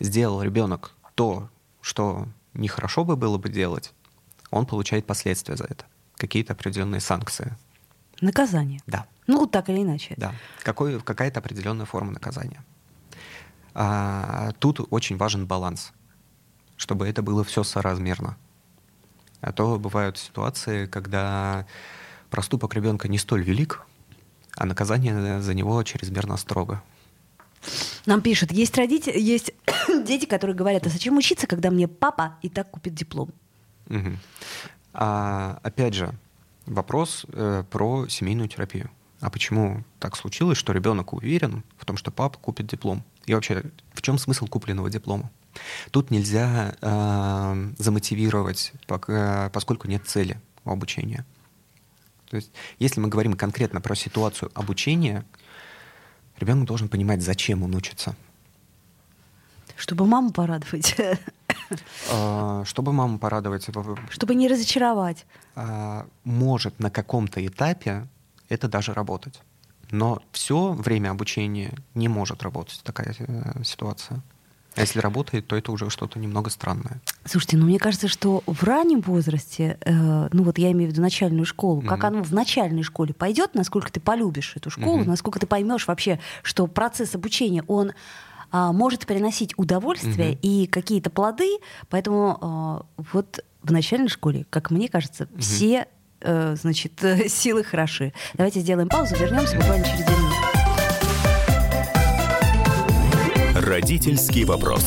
сделал 0.00 0.42
ребенок 0.42 0.92
то, 1.14 1.48
что 1.80 2.28
нехорошо 2.52 3.04
бы 3.04 3.16
было 3.16 3.38
бы 3.38 3.48
делать, 3.48 3.92
он 4.50 4.66
получает 4.66 5.06
последствия 5.06 5.56
за 5.56 5.64
это, 5.64 5.84
какие-то 6.16 6.52
определенные 6.52 7.00
санкции. 7.00 7.56
Наказание. 8.20 8.80
Да. 8.86 9.06
Ну, 9.26 9.46
так 9.46 9.68
или 9.68 9.82
иначе. 9.82 10.14
Да. 10.16 10.34
Какой, 10.62 11.00
какая-то 11.00 11.40
определенная 11.40 11.86
форма 11.86 12.12
наказания. 12.12 12.64
А, 13.74 14.52
тут 14.58 14.80
очень 14.90 15.16
важен 15.16 15.46
баланс, 15.46 15.92
чтобы 16.76 17.08
это 17.08 17.22
было 17.22 17.42
все 17.42 17.64
соразмерно. 17.64 18.36
А 19.40 19.52
то 19.52 19.78
бывают 19.78 20.16
ситуации, 20.16 20.86
когда 20.86 21.66
проступок 22.30 22.74
ребенка 22.74 23.08
не 23.08 23.18
столь 23.18 23.42
велик, 23.42 23.82
а 24.56 24.66
наказание 24.66 25.42
за 25.42 25.54
него 25.54 25.82
чрезмерно 25.82 26.36
строго. 26.36 26.82
Нам 28.06 28.20
пишут, 28.20 28.52
есть 28.52 28.76
родители, 28.76 29.18
есть 29.18 29.52
дети, 30.04 30.26
которые 30.26 30.56
говорят, 30.56 30.86
а 30.86 30.90
зачем 30.90 31.16
учиться, 31.16 31.46
когда 31.46 31.70
мне 31.70 31.88
папа 31.88 32.36
и 32.42 32.48
так 32.48 32.70
купит 32.70 32.94
диплом? 32.94 33.30
Угу. 33.88 34.18
А, 34.94 35.58
опять 35.62 35.94
же, 35.94 36.14
вопрос 36.66 37.26
э, 37.32 37.64
про 37.70 38.08
семейную 38.08 38.48
терапию. 38.48 38.90
А 39.20 39.30
почему 39.30 39.84
так 40.00 40.16
случилось, 40.16 40.58
что 40.58 40.72
ребенок 40.72 41.12
уверен 41.12 41.64
в 41.78 41.84
том, 41.84 41.96
что 41.96 42.10
папа 42.10 42.38
купит 42.38 42.66
диплом? 42.66 43.02
И 43.26 43.34
вообще, 43.34 43.62
в 43.92 44.02
чем 44.02 44.18
смысл 44.18 44.46
купленного 44.46 44.90
диплома? 44.90 45.30
Тут 45.90 46.10
нельзя 46.10 46.76
э, 46.80 47.72
замотивировать, 47.78 48.72
пока, 48.86 49.50
поскольку 49.50 49.88
нет 49.88 50.02
цели 50.06 50.40
у 50.64 50.70
обучения. 50.70 51.24
То 52.28 52.36
есть, 52.36 52.50
если 52.78 53.00
мы 53.00 53.08
говорим 53.08 53.34
конкретно 53.34 53.80
про 53.80 53.94
ситуацию 53.94 54.50
обучения, 54.54 55.24
ребенок 56.44 56.66
должен 56.66 56.88
понимать, 56.88 57.22
зачем 57.22 57.62
он 57.62 57.74
учится. 57.74 58.14
Чтобы 59.76 60.06
маму 60.06 60.30
порадовать. 60.30 60.96
А, 62.12 62.62
чтобы 62.66 62.92
маму 62.92 63.18
порадовать. 63.18 63.66
Чтобы 64.10 64.34
не 64.34 64.48
разочаровать. 64.48 65.24
А, 65.56 66.06
может 66.22 66.78
на 66.78 66.90
каком-то 66.90 67.44
этапе 67.44 68.06
это 68.48 68.68
даже 68.68 68.92
работать. 68.92 69.40
Но 69.90 70.22
все 70.30 70.72
время 70.72 71.10
обучения 71.10 71.72
не 71.94 72.08
может 72.08 72.42
работать 72.42 72.80
такая 72.84 73.14
э, 73.18 73.64
ситуация. 73.64 74.20
А 74.76 74.80
если 74.80 74.98
работает, 74.98 75.46
то 75.46 75.56
это 75.56 75.72
уже 75.72 75.90
что-то 75.90 76.18
немного 76.18 76.50
странное. 76.50 77.00
Слушайте, 77.24 77.56
ну 77.56 77.66
мне 77.66 77.78
кажется, 77.78 78.08
что 78.08 78.42
в 78.46 78.62
раннем 78.64 79.00
возрасте, 79.00 79.78
э, 79.80 80.28
ну 80.32 80.42
вот 80.42 80.58
я 80.58 80.72
имею 80.72 80.90
в 80.90 80.92
виду 80.92 81.02
начальную 81.02 81.44
школу, 81.46 81.80
mm-hmm. 81.80 81.88
как 81.88 82.04
оно 82.04 82.22
в 82.22 82.32
начальной 82.32 82.82
школе 82.82 83.14
пойдет, 83.14 83.54
насколько 83.54 83.92
ты 83.92 84.00
полюбишь 84.00 84.56
эту 84.56 84.70
школу, 84.70 85.02
mm-hmm. 85.02 85.08
насколько 85.08 85.38
ты 85.38 85.46
поймешь 85.46 85.86
вообще, 85.86 86.18
что 86.42 86.66
процесс 86.66 87.14
обучения, 87.14 87.62
он 87.68 87.92
а, 88.50 88.72
может 88.72 89.06
приносить 89.06 89.54
удовольствие 89.56 90.32
mm-hmm. 90.32 90.40
и 90.42 90.66
какие-то 90.66 91.10
плоды, 91.10 91.58
поэтому 91.88 92.38
а, 92.40 92.86
вот 93.12 93.44
в 93.62 93.72
начальной 93.72 94.08
школе, 94.08 94.46
как 94.50 94.70
мне 94.70 94.88
кажется, 94.88 95.24
mm-hmm. 95.24 95.40
все 95.40 95.86
э, 96.20 96.56
значит, 96.60 96.92
силы 97.28 97.64
хороши. 97.64 98.12
Давайте 98.34 98.60
сделаем 98.60 98.88
паузу, 98.88 99.16
вернемся 99.16 99.56
буквально 99.56 99.84
через 99.86 100.04
две 100.04 100.16
минуты. 100.16 100.33
Родительский 103.74 104.44
вопрос. 104.44 104.84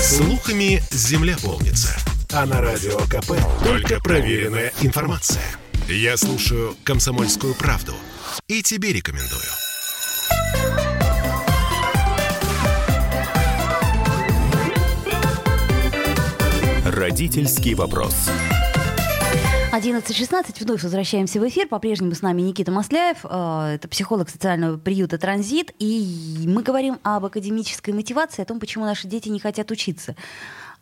Слухами 0.00 0.82
земля 0.90 1.36
полнится. 1.42 1.94
А 2.32 2.46
на 2.46 2.62
радио 2.62 2.96
КП 3.00 3.32
только 3.62 4.00
проверенная 4.00 4.72
информация. 4.80 5.44
Я 5.86 6.16
слушаю 6.16 6.74
«Комсомольскую 6.84 7.54
правду» 7.54 7.92
и 8.48 8.62
тебе 8.62 8.94
рекомендую. 8.94 9.42
Родительский 16.86 17.74
вопрос. 17.74 18.30
11.16, 19.74 20.62
вновь 20.64 20.84
возвращаемся 20.84 21.40
в 21.40 21.48
эфир. 21.48 21.66
По-прежнему 21.66 22.14
с 22.14 22.22
нами 22.22 22.42
Никита 22.42 22.70
Масляев, 22.70 23.24
э, 23.24 23.74
это 23.74 23.88
психолог 23.88 24.28
социального 24.28 24.76
приюта 24.78 25.18
«Транзит». 25.18 25.72
И 25.80 26.44
мы 26.46 26.62
говорим 26.62 27.00
об 27.02 27.24
академической 27.24 27.90
мотивации, 27.90 28.42
о 28.42 28.44
том, 28.44 28.60
почему 28.60 28.84
наши 28.84 29.08
дети 29.08 29.30
не 29.30 29.40
хотят 29.40 29.72
учиться. 29.72 30.14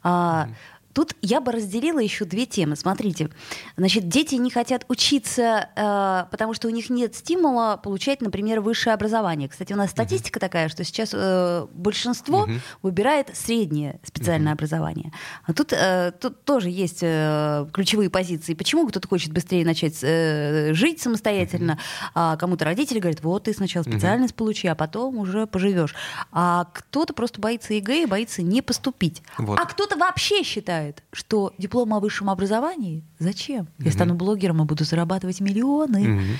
Mm-hmm. 0.04 0.49
Тут 0.92 1.14
я 1.22 1.40
бы 1.40 1.52
разделила 1.52 1.99
еще 1.99 2.25
две 2.25 2.46
темы. 2.46 2.76
Смотрите, 2.76 3.30
значит, 3.76 4.08
дети 4.08 4.34
не 4.34 4.50
хотят 4.50 4.84
учиться, 4.88 5.68
э, 5.75 6.30
потому 6.30 6.54
что 6.54 6.68
у 6.68 6.70
них 6.70 6.90
нет 6.90 7.14
стимула 7.14 7.80
получать, 7.82 8.20
например, 8.20 8.61
высшее 8.61 8.94
образование. 8.94 9.49
Кстати, 9.49 9.72
у 9.72 9.76
нас 9.76 9.90
статистика 9.90 10.38
uh-huh. 10.38 10.40
такая, 10.40 10.68
что 10.68 10.84
сейчас 10.84 11.11
э, 11.14 11.66
большинство 11.72 12.44
uh-huh. 12.44 12.61
выбирает 12.82 13.30
среднее 13.34 14.00
специальное 14.04 14.52
uh-huh. 14.52 14.56
образование. 14.56 15.12
А 15.44 15.52
тут, 15.52 15.72
э, 15.72 16.12
тут 16.20 16.44
тоже 16.44 16.68
есть 16.68 16.99
э, 17.02 17.66
ключевые 17.72 18.11
позиции. 18.11 18.54
Почему 18.54 18.87
кто-то 18.87 19.08
хочет 19.08 19.32
быстрее 19.32 19.64
начать 19.64 19.99
э, 20.02 20.75
жить 20.75 21.00
самостоятельно, 21.00 21.72
uh-huh. 21.72 22.11
а 22.14 22.37
кому-то 22.37 22.64
родители 22.64 22.99
говорят, 22.99 23.22
вот 23.22 23.44
ты 23.44 23.54
сначала 23.54 23.82
специальность 23.82 24.34
uh-huh. 24.34 24.38
получи, 24.38 24.68
а 24.68 24.75
потом 24.75 25.18
уже 25.18 25.46
поживешь. 25.46 25.94
А 26.32 26.66
кто-то 26.72 27.14
просто 27.14 27.40
боится 27.40 27.72
ЕГЭ 27.72 28.02
и 28.02 28.06
боится 28.06 28.42
не 28.42 28.61
поступить. 28.61 29.22
Вот. 29.38 29.58
А 29.58 29.64
кто-то 29.64 29.96
вообще 29.96 30.42
считает, 30.42 30.82
считает, 30.83 31.03
что 31.12 31.53
диплом 31.59 31.95
о 31.95 32.01
высшем 32.01 32.31
образовании 32.31 33.05
зачем? 33.19 33.69
Я 33.79 33.87
mm-hmm. 33.87 33.93
стану 33.93 34.15
блогером 34.15 34.62
и 34.62 34.65
буду 34.65 34.85
зарабатывать 34.85 35.41
миллионы. 35.41 36.05
Mm-hmm. 36.05 36.37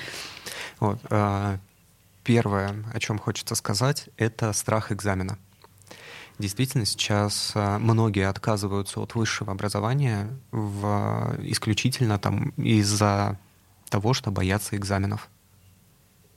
Вот, 0.79 0.99
а, 1.09 1.59
первое, 2.23 2.83
о 2.93 2.99
чем 2.99 3.19
хочется 3.19 3.55
сказать, 3.55 4.09
это 4.17 4.53
страх 4.53 4.91
экзамена. 4.91 5.37
Действительно, 6.39 6.85
сейчас 6.85 7.51
а, 7.55 7.79
многие 7.79 8.27
отказываются 8.27 8.99
от 8.99 9.15
высшего 9.15 9.51
образования 9.51 10.29
в, 10.51 11.35
исключительно 11.43 12.17
там 12.19 12.49
из-за 12.57 13.39
того, 13.89 14.13
что 14.13 14.31
боятся 14.31 14.75
экзаменов. 14.75 15.29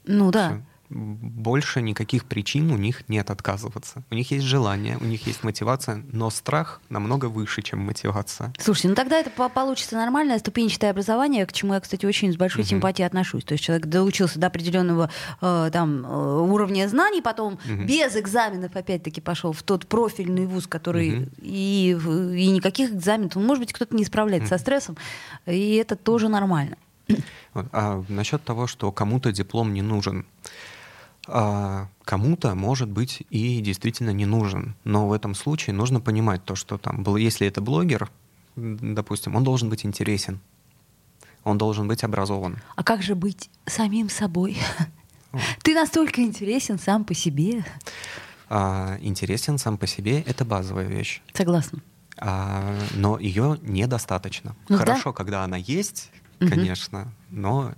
Ну 0.05 0.31
да. 0.31 0.49
Все 0.49 0.63
больше 0.88 1.83
никаких 1.83 2.25
причин 2.25 2.71
у 2.71 2.76
них 2.76 3.09
нет 3.09 3.31
отказываться. 3.31 4.05
У 4.11 4.14
них 4.14 4.31
есть 4.31 4.45
желание, 4.45 4.99
у 4.99 5.05
них 5.05 5.26
есть 5.26 5.43
мотивация, 5.43 6.02
но 6.12 6.31
страх 6.31 6.81
намного 6.88 7.26
выше, 7.26 7.62
чем 7.62 7.81
мотивация. 7.81 8.52
Слушайте, 8.59 8.88
ну 8.88 8.95
тогда 8.95 9.19
это 9.19 9.31
получится 9.49 9.97
нормальное 9.97 10.38
ступенчатое 10.38 10.90
образование, 10.90 11.47
к 11.47 11.52
чему 11.52 11.75
я, 11.75 11.81
кстати, 11.81 12.07
очень 12.07 12.33
с 12.33 12.37
большой 12.37 12.62
угу. 12.62 12.71
симпатией 12.71 13.07
отношусь. 13.07 13.45
То 13.45 13.52
есть 13.52 13.64
человек 13.64 13.87
доучился 13.87 14.38
до 14.38 14.47
определенного 14.47 15.11
э, 15.40 15.71
там, 15.73 16.05
э, 16.05 16.40
уровня 16.40 16.88
знаний, 16.88 17.23
потом 17.23 17.55
угу. 17.55 17.85
без 17.85 18.16
экзаменов 18.16 18.75
опять-таки 18.76 19.21
пошел 19.21 19.52
в 19.52 19.62
тот 19.62 19.87
профильный 19.87 20.47
вуз, 20.47 20.66
который 20.66 21.23
угу. 21.23 21.31
и, 21.43 21.90
и 22.37 22.50
никаких 22.50 22.93
экзаменов. 22.93 23.37
Может 23.37 23.61
быть, 23.61 23.73
кто-то 23.73 23.95
не 23.97 24.05
справляется 24.05 24.55
угу. 24.55 24.59
со 24.59 24.62
стрессом, 24.62 24.97
и 25.47 25.75
это 25.76 25.97
тоже 25.97 26.28
нормально. 26.28 26.76
А 27.73 28.02
насчет 28.09 28.43
того, 28.43 28.66
что 28.66 28.93
кому-то 28.93 29.33
диплом 29.33 29.73
не 29.73 29.83
нужен. 29.83 30.26
А 31.28 31.88
кому-то, 32.04 32.54
может 32.54 32.88
быть, 32.88 33.23
и 33.30 33.61
действительно 33.61 34.11
не 34.11 34.26
нужен. 34.26 34.75
Но 34.85 35.09
в 35.09 35.12
этом 35.12 35.35
случае 35.35 35.75
нужно 35.75 36.00
понимать 36.00 36.45
то, 36.45 36.54
что 36.54 36.78
там, 36.78 37.04
если 37.16 37.47
это 37.47 37.61
блогер, 37.61 38.11
допустим, 38.54 39.37
он 39.37 39.45
должен 39.45 39.68
быть 39.68 39.85
интересен, 39.85 40.40
он 41.45 41.59
должен 41.59 41.88
быть 41.88 42.04
образован. 42.04 42.59
А 42.75 42.83
как 42.83 43.02
же 43.02 43.14
быть 43.14 43.50
самим 43.66 44.09
собой? 44.09 44.56
Ты 45.62 45.75
настолько 45.75 46.23
интересен 46.23 46.78
сам 46.78 47.04
по 47.04 47.14
себе. 47.14 47.64
А, 48.49 48.97
интересен 49.00 49.59
сам 49.59 49.76
по 49.76 49.87
себе— 49.87 50.21
это 50.26 50.45
базовая 50.45 50.87
вещь. 50.87 51.23
Согласна. 51.35 51.80
А, 52.18 52.75
но 52.95 53.18
ее 53.18 53.59
недостаточно. 53.62 54.56
Ну, 54.68 54.78
Хорошо, 54.78 55.11
да? 55.11 55.12
когда 55.12 55.45
она 55.45 55.56
есть, 55.56 56.11
конечно, 56.38 57.12
но... 57.31 57.73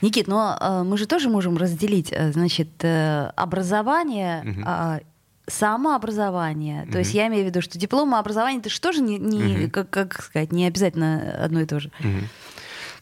Никит, 0.00 0.26
но 0.26 0.56
э, 0.60 0.82
мы 0.82 0.98
же 0.98 1.06
тоже 1.06 1.28
можем 1.28 1.56
разделить, 1.56 2.12
э, 2.12 2.32
значит, 2.32 2.68
э, 2.82 3.32
образование... 3.36 4.42
Угу. 4.44 4.60
Э, 4.66 5.00
самообразование. 5.48 6.82
Mm-hmm. 6.82 6.92
То 6.92 6.98
есть 6.98 7.14
я 7.14 7.28
имею 7.28 7.44
в 7.44 7.46
виду, 7.46 7.60
что 7.60 7.78
диплом 7.78 8.14
и 8.14 8.18
образование 8.18 8.60
это 8.60 8.68
же 8.68 8.80
тоже 8.80 9.00
не, 9.00 9.18
не 9.18 9.38
mm-hmm. 9.38 9.70
как, 9.70 9.90
как 9.90 10.22
сказать, 10.22 10.52
не 10.52 10.66
обязательно 10.66 11.44
одно 11.44 11.60
и 11.60 11.66
то 11.66 11.78
же. 11.78 11.92
Mm-hmm. 12.00 12.24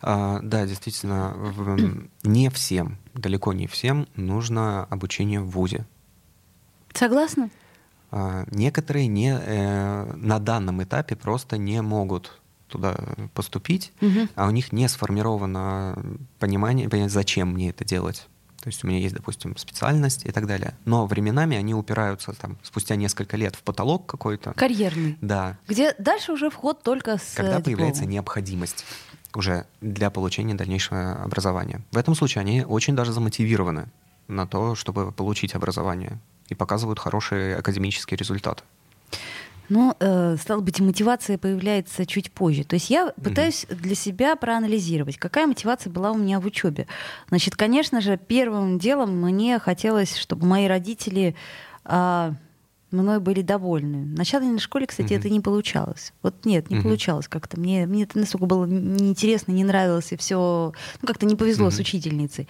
А, 0.02 0.40
да, 0.42 0.66
действительно, 0.66 1.32
в, 1.34 2.06
не 2.22 2.50
всем, 2.50 2.98
далеко 3.14 3.54
не 3.54 3.66
всем 3.66 4.06
нужно 4.14 4.84
обучение 4.84 5.40
в 5.40 5.48
ВУЗе. 5.48 5.86
Согласна. 6.92 7.48
А, 8.10 8.44
некоторые 8.50 9.06
не, 9.06 9.34
э, 9.34 10.12
на 10.14 10.38
данном 10.38 10.82
этапе 10.82 11.16
просто 11.16 11.56
не 11.56 11.80
могут 11.80 12.40
туда 12.74 12.96
поступить, 13.34 13.92
угу. 14.00 14.28
а 14.34 14.48
у 14.48 14.50
них 14.50 14.72
не 14.72 14.88
сформировано 14.88 15.96
понимание, 16.40 16.88
зачем 17.08 17.52
мне 17.52 17.70
это 17.70 17.84
делать. 17.84 18.26
То 18.60 18.68
есть 18.68 18.82
у 18.82 18.86
меня 18.86 18.98
есть, 18.98 19.14
допустим, 19.14 19.56
специальность 19.56 20.24
и 20.24 20.32
так 20.32 20.46
далее. 20.46 20.74
Но 20.86 21.06
временами 21.06 21.56
они 21.56 21.74
упираются 21.74 22.32
там 22.32 22.56
спустя 22.62 22.96
несколько 22.96 23.36
лет 23.36 23.54
в 23.54 23.62
потолок 23.62 24.06
какой-то. 24.06 24.54
Карьерный. 24.54 25.18
Да. 25.20 25.58
Где 25.68 25.94
дальше 25.98 26.32
уже 26.32 26.50
вход 26.50 26.82
только 26.82 27.18
с 27.18 27.34
Когда 27.34 27.58
дипломом. 27.58 27.62
появляется 27.64 28.06
необходимость 28.06 28.84
уже 29.34 29.66
для 29.80 30.10
получения 30.10 30.54
дальнейшего 30.54 31.22
образования. 31.22 31.82
В 31.92 31.98
этом 31.98 32.14
случае 32.14 32.40
они 32.40 32.64
очень 32.64 32.96
даже 32.96 33.12
замотивированы 33.12 33.86
на 34.28 34.46
то, 34.46 34.74
чтобы 34.74 35.12
получить 35.12 35.54
образование 35.54 36.18
и 36.48 36.54
показывают 36.54 36.98
хорошие 36.98 37.56
академические 37.56 38.16
результаты. 38.16 38.62
Ну, 39.68 39.94
э, 39.98 40.36
стало 40.40 40.60
быть, 40.60 40.80
мотивация 40.80 41.38
появляется 41.38 42.04
чуть 42.06 42.30
позже. 42.30 42.64
То 42.64 42.74
есть 42.74 42.90
я 42.90 43.12
пытаюсь 43.22 43.64
mm-hmm. 43.64 43.74
для 43.76 43.94
себя 43.94 44.36
проанализировать, 44.36 45.16
какая 45.16 45.46
мотивация 45.46 45.90
была 45.90 46.12
у 46.12 46.18
меня 46.18 46.40
в 46.40 46.46
учебе. 46.46 46.86
Значит, 47.28 47.56
конечно 47.56 48.00
же, 48.00 48.18
первым 48.18 48.78
делом 48.78 49.20
мне 49.20 49.58
хотелось, 49.58 50.16
чтобы 50.16 50.46
мои 50.46 50.66
родители 50.66 51.34
э, 51.84 52.32
мной 52.90 53.20
были 53.20 53.42
довольны. 53.42 54.04
В 54.14 54.18
начальной 54.18 54.58
школе, 54.58 54.86
кстати, 54.86 55.12
mm-hmm. 55.12 55.18
это 55.18 55.30
не 55.30 55.40
получалось. 55.40 56.12
Вот 56.22 56.44
нет, 56.44 56.70
не 56.70 56.76
mm-hmm. 56.76 56.82
получалось 56.82 57.28
как-то. 57.28 57.58
Мне, 57.58 57.86
мне 57.86 58.04
это 58.04 58.18
настолько 58.18 58.46
было 58.46 58.66
неинтересно, 58.66 59.52
не 59.52 59.64
нравилось, 59.64 60.12
и 60.12 60.16
все. 60.16 60.72
Ну, 61.00 61.06
как-то 61.06 61.26
не 61.26 61.36
повезло 61.36 61.68
mm-hmm. 61.68 61.76
с 61.76 61.78
учительницей. 61.78 62.48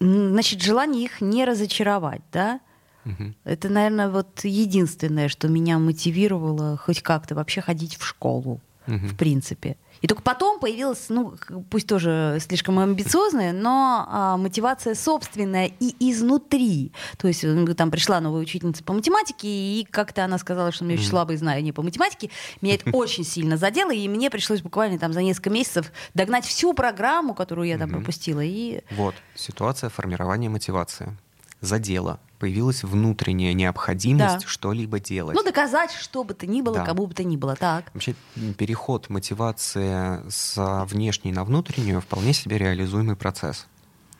Значит, 0.00 0.62
желание 0.62 1.04
их 1.04 1.20
не 1.20 1.44
разочаровать, 1.44 2.22
да? 2.32 2.60
Угу. 3.04 3.34
Это, 3.44 3.68
наверное, 3.68 4.08
вот 4.08 4.40
единственное, 4.44 5.28
что 5.28 5.48
меня 5.48 5.78
мотивировало 5.78 6.76
хоть 6.76 7.02
как-то 7.02 7.34
вообще 7.34 7.60
ходить 7.60 7.96
в 7.96 8.04
школу, 8.04 8.60
угу. 8.86 8.96
в 9.06 9.16
принципе. 9.16 9.76
И 10.02 10.08
только 10.08 10.22
потом 10.22 10.58
появилась, 10.58 11.06
ну, 11.10 11.34
пусть 11.70 11.86
тоже 11.86 12.38
слишком 12.40 12.80
амбициозная, 12.80 13.52
но 13.52 14.04
а, 14.08 14.36
мотивация 14.36 14.96
собственная 14.96 15.70
и 15.78 15.94
изнутри. 16.10 16.92
То 17.18 17.28
есть 17.28 17.44
там 17.76 17.90
пришла 17.92 18.20
новая 18.20 18.42
учительница 18.42 18.82
по 18.82 18.92
математике, 18.92 19.46
и 19.46 19.86
как-то 19.88 20.24
она 20.24 20.38
сказала, 20.38 20.72
что 20.72 20.82
у 20.82 20.88
меня 20.88 20.98
очень 20.98 21.08
слабые 21.08 21.38
знания 21.38 21.72
по 21.72 21.82
математике. 21.82 22.30
Меня 22.60 22.74
это 22.74 22.90
очень 22.90 23.24
сильно 23.24 23.56
задело, 23.56 23.92
и 23.92 24.08
мне 24.08 24.28
пришлось 24.28 24.60
буквально 24.60 24.98
там 24.98 25.12
за 25.12 25.22
несколько 25.22 25.50
месяцев 25.50 25.92
догнать 26.14 26.44
всю 26.44 26.74
программу, 26.74 27.32
которую 27.32 27.68
я 27.68 27.78
там 27.78 27.88
пропустила. 27.88 28.40
И... 28.40 28.82
Вот, 28.90 29.14
ситуация 29.36 29.88
формирования 29.88 30.48
мотивации. 30.48 31.16
Задело 31.62 32.20
появилась 32.38 32.82
внутренняя 32.82 33.54
необходимость 33.54 34.40
да. 34.40 34.46
что-либо 34.46 34.98
делать. 34.98 35.36
Ну, 35.36 35.44
доказать, 35.44 35.92
что 35.92 36.24
бы 36.24 36.34
то 36.34 36.44
ни 36.44 36.60
было, 36.60 36.74
да. 36.74 36.84
кому 36.84 37.06
бы 37.06 37.14
то 37.14 37.22
ни 37.22 37.36
было. 37.36 37.54
Так. 37.54 37.84
Вообще, 37.94 38.16
переход 38.58 39.08
мотивации 39.08 40.28
с 40.28 40.56
внешней 40.90 41.30
на 41.30 41.44
внутреннюю 41.44 42.00
вполне 42.00 42.32
себе 42.32 42.58
реализуемый 42.58 43.14
процесс. 43.14 43.68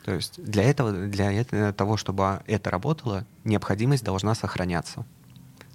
То 0.04 0.14
есть 0.14 0.40
для 0.40 0.62
этого, 0.62 0.92
для 0.92 1.72
того, 1.72 1.96
чтобы 1.96 2.42
это 2.46 2.70
работало, 2.70 3.26
необходимость 3.42 4.04
должна 4.04 4.36
сохраняться. 4.36 5.04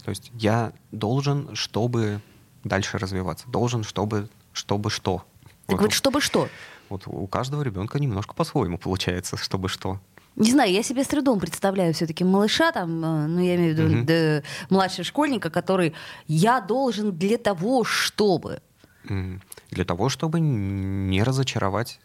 То 0.06 0.10
есть 0.12 0.32
я 0.34 0.72
должен, 0.94 1.54
чтобы 1.54 2.22
дальше 2.64 2.98
развиваться, 2.98 3.46
должен, 3.50 3.84
чтобы, 3.84 4.30
чтобы 4.54 4.90
что. 4.90 5.26
Так 5.66 5.80
вот, 5.80 5.82
вот 5.82 5.92
чтобы 5.92 6.22
что? 6.22 6.48
Вот 6.88 7.04
у 7.08 7.28
каждого 7.28 7.62
ребенка 7.62 8.00
немножко 8.00 8.34
по-своему 8.34 8.78
получается, 8.78 9.36
чтобы 9.36 9.68
что. 9.68 10.00
Не 10.38 10.52
знаю, 10.52 10.72
я 10.72 10.84
себе 10.84 11.04
с 11.04 11.08
трудом 11.08 11.40
представляю 11.40 11.96
все-таки 11.96 12.24
малыша, 12.24 12.72
там, 12.72 13.04
э, 13.04 13.28
ну, 13.28 13.40
я 13.42 13.56
имею 13.56 13.76
в 13.76 13.80
виду 13.80 14.06
да, 14.06 14.44
младшего 14.70 15.04
школьника, 15.04 15.50
который 15.50 15.96
я 16.28 16.62
должен 16.62 17.18
для 17.18 17.40
того, 17.40 17.84
чтобы. 17.84 18.62
Для 19.04 19.86
того, 19.86 20.10
чтобы 20.10 20.40
не 20.40 21.24
разочаровать. 21.24 22.00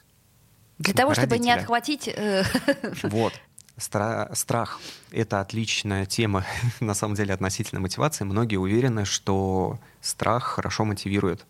Для 0.79 0.95
того, 0.95 1.11
родителя. 1.11 1.27
чтобы 1.27 1.45
не 1.45 1.53
отхватить. 1.53 2.09
Э, 2.09 2.45
вот. 3.03 3.35
Стра- 3.77 4.35
страх— 4.35 4.81
это 5.11 5.41
отличная 5.41 6.07
тема, 6.07 6.47
на 6.81 6.95
самом 6.95 7.15
деле, 7.15 7.35
относительно 7.35 7.83
мотивации. 7.83 8.25
Многие 8.25 8.57
уверены, 8.57 9.05
что 9.05 9.79
страх 10.01 10.45
хорошо 10.45 10.87
мотивирует. 10.87 11.45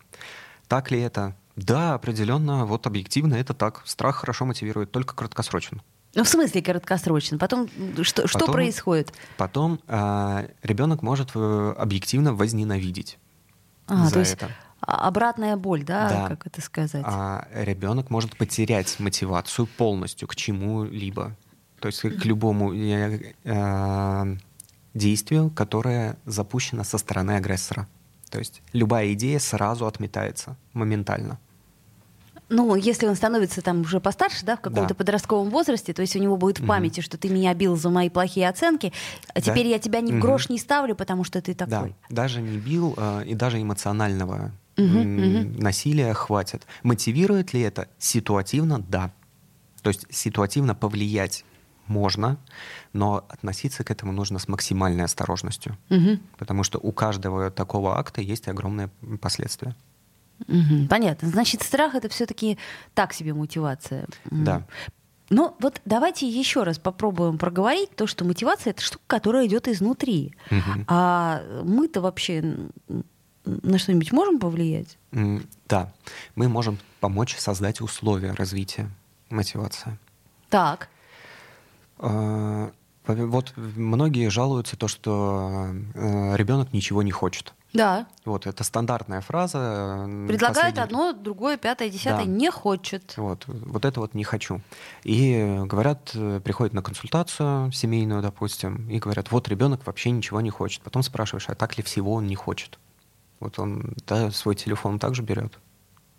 Так 0.67 0.91
ли 0.91 1.01
это? 1.01 1.37
Да, 1.55 1.95
определенно, 1.95 2.67
вот 2.67 2.89
объективно 2.89 3.35
это 3.35 3.55
так. 3.55 3.83
Страх 3.85 4.17
хорошо 4.17 4.47
мотивирует, 4.47 4.91
только 4.91 5.15
краткосрочно. 5.15 5.81
Ну, 6.15 6.25
в 6.25 6.29
смысле 6.29 6.63
краткосрочно? 6.63 7.39
Потом 7.39 7.69
что, 8.03 8.23
потом, 8.23 8.29
что 8.29 8.53
происходит? 8.53 9.13
Потом 9.37 9.81
э, 9.89 10.49
ребенок 10.63 11.03
может 11.03 11.31
объективно 11.35 12.35
возненавидеть 12.35 13.19
а, 13.87 14.07
за 14.07 14.13
то 14.13 14.21
есть 14.21 14.35
это. 14.35 14.51
Обратная 14.81 15.57
боль, 15.57 15.85
да, 15.85 16.09
да, 16.09 16.29
как 16.29 16.47
это 16.47 16.61
сказать? 16.61 17.05
А 17.07 17.47
ребенок 17.55 18.11
может 18.11 18.37
потерять 18.37 18.99
мотивацию 18.99 19.67
полностью 19.67 20.27
к 20.27 20.35
чему-либо. 20.35 21.37
То 21.79 21.87
есть 21.87 22.01
к 22.01 22.25
любому 22.25 22.75
э, 22.75 23.33
э, 23.45 24.37
действию, 24.93 25.51
которое 25.51 26.17
запущено 26.27 26.85
со 26.85 26.99
стороны 26.99 27.33
агрессора. 27.33 27.87
То 28.29 28.39
есть 28.39 28.61
любая 28.73 29.13
идея 29.13 29.39
сразу 29.39 29.87
отметается 29.87 30.57
моментально 30.73 31.39
ну, 32.53 32.75
если 32.77 33.07
он 33.07 33.17
становится 33.17 33.63
там 33.63 33.81
уже 33.81 33.99
постарше, 33.99 34.45
да, 34.45 34.57
в 34.57 34.61
каком-то 34.61 34.91
да. 34.91 34.95
подростковом 34.95 35.51
возрасте, 35.51 35.93
то 35.93 36.03
есть 36.03 36.15
у 36.15 36.19
него 36.19 36.37
будет 36.37 36.61
в 36.61 36.67
памяти, 36.67 37.01
угу. 37.01 37.05
что 37.05 37.19
ты 37.19 37.29
меня 37.29 37.53
бил 37.55 37.77
за 37.77 37.91
мои 37.91 38.11
плохие 38.11 38.49
оценки, 38.49 38.93
а 39.29 39.35
да. 39.35 39.41
теперь 39.41 39.67
я 39.67 39.79
тебя 39.79 40.01
ни 40.01 40.13
в 40.13 40.21
грош 40.21 40.47
угу. 40.47 40.53
не 40.53 40.59
ставлю, 40.59 40.95
потому 40.95 41.25
что 41.25 41.41
ты 41.41 41.55
такой. 41.55 41.95
Да, 42.09 42.15
даже 42.15 42.41
не 42.43 42.59
бил, 42.59 42.95
э, 42.97 43.25
и 43.27 43.35
даже 43.35 43.61
эмоционального 43.61 44.53
угу, 44.77 44.85
угу. 44.85 45.63
насилия 45.63 46.13
хватит. 46.13 46.67
Мотивирует 46.83 47.53
ли 47.53 47.63
это? 47.63 47.89
Ситуативно, 47.99 48.81
да. 48.81 49.11
То 49.83 49.89
есть 49.89 50.07
ситуативно 50.11 50.75
повлиять 50.75 51.45
можно, 51.87 52.39
но 52.93 53.25
относиться 53.29 53.83
к 53.83 53.91
этому 53.91 54.13
нужно 54.13 54.39
с 54.39 54.47
максимальной 54.47 55.05
осторожностью, 55.05 55.77
угу. 55.91 56.19
потому 56.39 56.63
что 56.63 56.79
у 56.79 56.93
каждого 56.93 57.51
такого 57.51 57.99
акта 57.99 58.21
есть 58.21 58.47
огромные 58.49 58.89
последствия. 59.21 59.75
Угу, 60.49 60.89
понятно. 60.89 61.29
Значит, 61.29 61.63
страх 61.63 61.95
это 61.95 62.09
все-таки 62.09 62.59
так 62.95 63.13
себе 63.13 63.35
мотивация. 63.35 64.07
Да. 64.31 64.67
Но 65.31 65.57
вот 65.61 65.81
давайте 65.85 66.29
еще 66.29 66.63
раз 66.63 66.79
попробуем 66.79 67.39
проговорить 67.39 67.97
то, 67.97 68.07
что 68.07 68.25
мотивация 68.25 68.73
это 68.73 68.83
штука, 68.83 69.05
которая 69.07 69.47
идет 69.47 69.67
изнутри. 69.69 70.35
Угу. 70.51 70.85
А 70.89 71.43
мы-то 71.65 72.01
вообще 72.01 72.57
на 73.45 73.79
что-нибудь 73.79 74.13
можем 74.13 74.39
повлиять? 74.39 74.99
Да, 75.69 75.93
мы 76.35 76.49
можем 76.49 76.79
помочь 77.01 77.37
создать 77.37 77.81
условия 77.81 78.33
развития 78.33 78.91
мотивации. 79.31 79.99
Так. 80.51 80.89
А, 81.99 82.71
вот 83.07 83.53
многие 83.57 84.29
жалуются 84.29 84.77
то, 84.77 84.87
что 84.87 85.71
э, 85.95 86.37
ребенок 86.37 86.73
ничего 86.73 87.03
не 87.03 87.11
хочет. 87.11 87.55
Да. 87.73 88.07
Вот, 88.25 88.47
это 88.47 88.65
стандартная 88.65 89.21
фраза. 89.23 90.05
Предлагают 90.29 90.77
последний... 90.77 90.83
одно, 90.83 91.13
другое, 91.13 91.57
пятое, 91.57 91.89
десятое, 91.89 92.27
да. 92.27 92.31
не 92.31 92.51
хочет. 92.51 93.15
Вот, 93.17 93.45
вот 93.47 93.85
это 93.85 94.01
вот 94.01 94.15
не 94.15 94.25
хочу. 94.25 94.61
И 95.05 95.61
говорят, 95.65 96.11
приходят 96.45 96.75
на 96.75 96.83
консультацию 96.83 97.73
семейную, 97.73 98.21
допустим, 98.21 98.89
и 98.91 98.99
говорят, 98.99 99.31
вот 99.31 99.49
ребенок 99.49 99.87
вообще 99.87 100.11
ничего 100.11 100.41
не 100.41 100.51
хочет. 100.51 100.83
Потом 100.83 101.03
спрашиваешь, 101.03 101.49
а 101.49 101.55
так 101.55 101.77
ли 101.79 101.83
всего 101.83 102.13
он 102.15 102.27
не 102.27 102.37
хочет? 102.37 102.79
Вот 103.41 103.59
он 103.59 103.95
да, 104.07 104.31
свой 104.31 104.55
телефон 104.55 104.99
также 104.99 105.23
берет, 105.23 105.59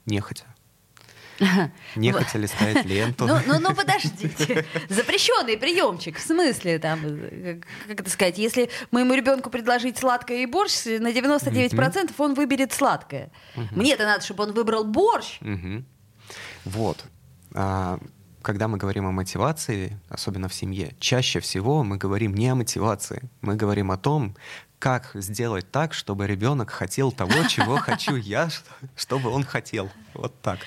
нехотя. 0.05 0.45
Не 1.95 2.11
хотели 2.11 2.45
ставить 2.45 2.85
ленту. 2.85 3.25
Ну, 3.25 3.37
ну, 3.47 3.59
ну, 3.59 3.75
подождите. 3.75 4.65
Запрещенный 4.89 5.57
приемчик. 5.57 6.17
В 6.17 6.21
смысле, 6.21 6.79
там, 6.79 6.99
как 7.87 8.01
это 8.01 8.09
сказать, 8.09 8.37
если 8.37 8.69
моему 8.91 9.13
ребенку 9.13 9.49
предложить 9.49 9.97
сладкое 9.97 10.43
и 10.43 10.45
борщ, 10.45 10.85
на 10.85 11.11
99% 11.11 12.13
он 12.17 12.33
выберет 12.33 12.73
сладкое. 12.73 13.31
Мне-то 13.71 14.03
надо, 14.03 14.23
чтобы 14.23 14.43
он 14.43 14.53
выбрал 14.53 14.83
борщ. 14.83 15.39
Вот. 16.65 17.03
А, 17.53 17.99
когда 18.41 18.67
мы 18.67 18.77
говорим 18.77 19.05
о 19.05 19.11
мотивации, 19.11 19.99
особенно 20.09 20.47
в 20.47 20.53
семье, 20.53 20.95
чаще 20.99 21.39
всего 21.39 21.83
мы 21.83 21.97
говорим 21.97 22.33
не 22.35 22.49
о 22.49 22.55
мотивации, 22.55 23.29
мы 23.41 23.55
говорим 23.55 23.91
о 23.91 23.97
том, 23.97 24.35
как 24.83 25.11
сделать 25.13 25.71
так, 25.71 25.93
чтобы 25.93 26.27
ребенок 26.27 26.69
хотел 26.69 27.13
того, 27.13 27.47
чего 27.47 27.77
хочу 27.77 28.17
я, 28.17 28.49
чтобы 28.97 29.29
он 29.29 29.45
хотел. 29.45 29.89
Вот 30.13 30.41
так. 30.41 30.59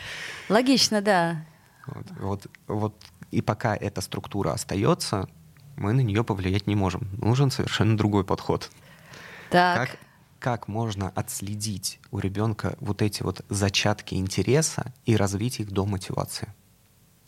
Логично, 0.48 1.02
да. 1.02 1.44
Вот, 1.86 2.06
вот, 2.18 2.46
вот 2.66 3.04
и 3.30 3.42
пока 3.42 3.76
эта 3.76 4.00
структура 4.00 4.52
остается, 4.52 5.28
мы 5.76 5.92
на 5.92 6.00
нее 6.00 6.24
повлиять 6.24 6.66
не 6.66 6.74
можем. 6.74 7.06
Нужен 7.18 7.50
совершенно 7.50 7.94
другой 7.94 8.24
подход. 8.24 8.70
Так. 9.50 9.90
Как, 9.90 9.98
как 10.38 10.68
можно 10.68 11.10
отследить 11.10 12.00
у 12.10 12.18
ребенка 12.18 12.74
вот 12.80 13.02
эти 13.02 13.22
вот 13.22 13.44
зачатки 13.50 14.14
интереса 14.14 14.94
и 15.04 15.14
развить 15.14 15.60
их 15.60 15.70
до 15.72 15.84
мотивации? 15.84 16.54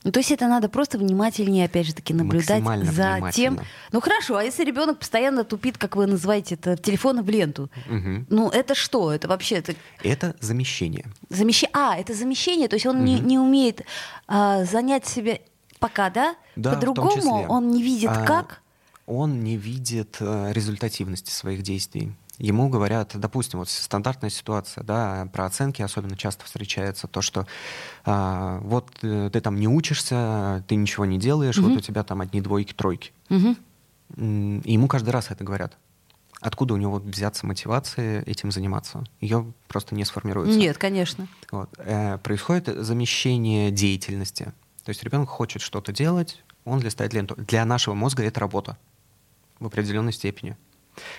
Ну, 0.05 0.13
то 0.13 0.21
есть 0.21 0.31
это 0.31 0.47
надо 0.47 0.69
просто 0.69 0.97
внимательнее, 0.97 1.65
опять 1.65 1.87
же 1.87 1.95
таки, 1.95 2.15
наблюдать 2.15 2.63
за 2.85 3.31
тем. 3.33 3.61
Ну 3.93 4.01
хорошо, 4.01 4.37
а 4.37 4.45
если 4.45 4.65
ребенок 4.65 4.99
постоянно 4.99 5.45
тупит, 5.45 5.77
как 5.77 5.97
вы 5.97 6.07
называете 6.07 6.55
это, 6.55 6.77
телефон 6.77 7.23
в 7.23 7.29
ленту, 7.29 7.71
угу. 7.89 8.25
ну 8.29 8.49
это 8.49 8.75
что? 8.75 9.13
Это 9.13 9.29
вообще 9.29 9.57
это. 9.57 9.75
Это 10.03 10.37
замещение. 10.41 11.07
Замещение. 11.29 11.75
А, 11.75 11.97
это 11.97 12.15
замещение, 12.15 12.69
то 12.69 12.77
есть 12.77 12.87
он 12.87 12.97
угу. 12.97 13.05
не, 13.05 13.19
не 13.21 13.39
умеет 13.39 13.83
а, 14.27 14.65
занять 14.65 15.07
себя 15.07 15.39
пока, 15.79 16.11
да? 16.11 16.37
Да. 16.57 16.75
По-другому 16.75 17.47
он 17.49 17.69
не 17.69 17.83
видит 17.83 18.11
а, 18.11 18.25
как. 18.25 18.63
Он 19.07 19.43
не 19.43 19.57
видит 19.57 20.19
а, 20.21 20.53
результативности 20.53 21.31
своих 21.31 21.63
действий 21.63 22.13
ему 22.39 22.69
говорят, 22.69 23.13
допустим, 23.15 23.59
вот 23.59 23.69
стандартная 23.69 24.31
ситуация, 24.31 24.85
да, 24.85 25.29
про 25.33 25.47
оценки 25.47 25.83
особенно 25.83 26.17
часто 26.17 26.45
встречается 26.45 27.09
то, 27.09 27.21
что 27.21 27.47
а, 28.05 28.61
вот 28.61 28.91
э, 29.03 29.31
ты 29.33 29.41
там 29.41 29.57
не 29.57 29.69
учишься, 29.69 30.65
ты 30.69 30.77
ничего 30.77 31.05
не 31.05 31.19
делаешь, 31.19 31.59
угу. 31.59 31.69
вот 31.69 31.79
у 31.79 31.81
тебя 31.81 32.05
там 32.05 32.21
одни 32.21 32.41
двойки, 32.41 32.73
тройки. 32.73 33.13
Угу. 33.31 33.57
И 34.65 34.73
ему 34.73 34.89
каждый 34.89 35.11
раз 35.11 35.31
это 35.31 35.45
говорят. 35.45 35.77
откуда 36.41 36.75
у 36.75 36.77
него 36.77 36.97
взяться 36.99 37.47
мотивации 37.47 38.23
этим 38.25 38.53
заниматься? 38.53 39.05
Ее 39.21 39.53
просто 39.67 39.95
не 39.95 40.05
сформируется. 40.05 40.59
Нет, 40.59 40.79
конечно. 40.79 41.27
Вот. 41.51 41.69
Э, 41.79 42.19
происходит 42.19 42.69
замещение 42.85 43.71
деятельности. 43.71 44.53
То 44.85 44.91
есть 44.91 45.03
ребенок 45.03 45.29
хочет 45.29 45.61
что-то 45.61 45.93
делать, 45.93 46.43
он 46.65 46.81
листает 46.81 47.13
ленту. 47.13 47.35
Для 47.37 47.65
нашего 47.65 47.95
мозга 47.95 48.23
это 48.23 48.41
работа 48.41 48.79
в 49.59 49.67
определенной 49.67 50.13
степени. 50.13 50.57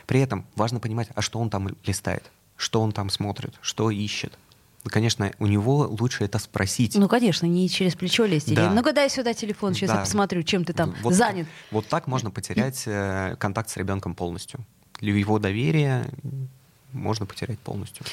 При 0.05 0.19
этом 0.19 0.45
важно 0.55 0.79
понимать, 0.79 1.09
а 1.15 1.21
что 1.21 1.39
он 1.39 1.49
там 1.49 1.69
листает, 1.85 2.23
что 2.57 2.81
он 2.81 2.91
там 2.91 3.09
смотрит, 3.09 3.53
что 3.61 3.89
ищет. 3.89 4.37
Конечно, 4.85 5.31
у 5.39 5.47
него 5.47 5.87
лучше 5.87 6.23
это 6.23 6.39
спросить. 6.39 6.95
Ну, 6.95 7.09
конечно, 7.09 7.45
не 7.45 7.67
через 7.69 7.95
плечо 7.95 8.25
лезть. 8.25 8.53
Да. 8.53 8.67
Или, 8.67 8.73
ну-ка 8.73 8.93
дай 8.93 9.09
сюда 9.09 9.33
телефон, 9.33 9.73
сейчас 9.73 9.89
Да. 9.89 9.95
я 9.95 10.01
посмотрю, 10.01 10.41
чем 10.43 10.63
ты 10.63 10.73
там 10.73 10.95
вот, 11.01 11.13
занят. 11.13 11.47
Вот 11.69 11.87
так 11.87 12.07
можно 12.07 12.31
потерять 12.31 12.83
э, 12.85 13.35
контакт 13.37 13.69
с 13.69 13.77
ребенком 13.77 14.15
полностью. 14.15 14.65
Его 15.01 15.37
доверие 15.37 16.09
можно 16.93 17.25
потерять 17.25 17.59
полностью. 17.59 18.05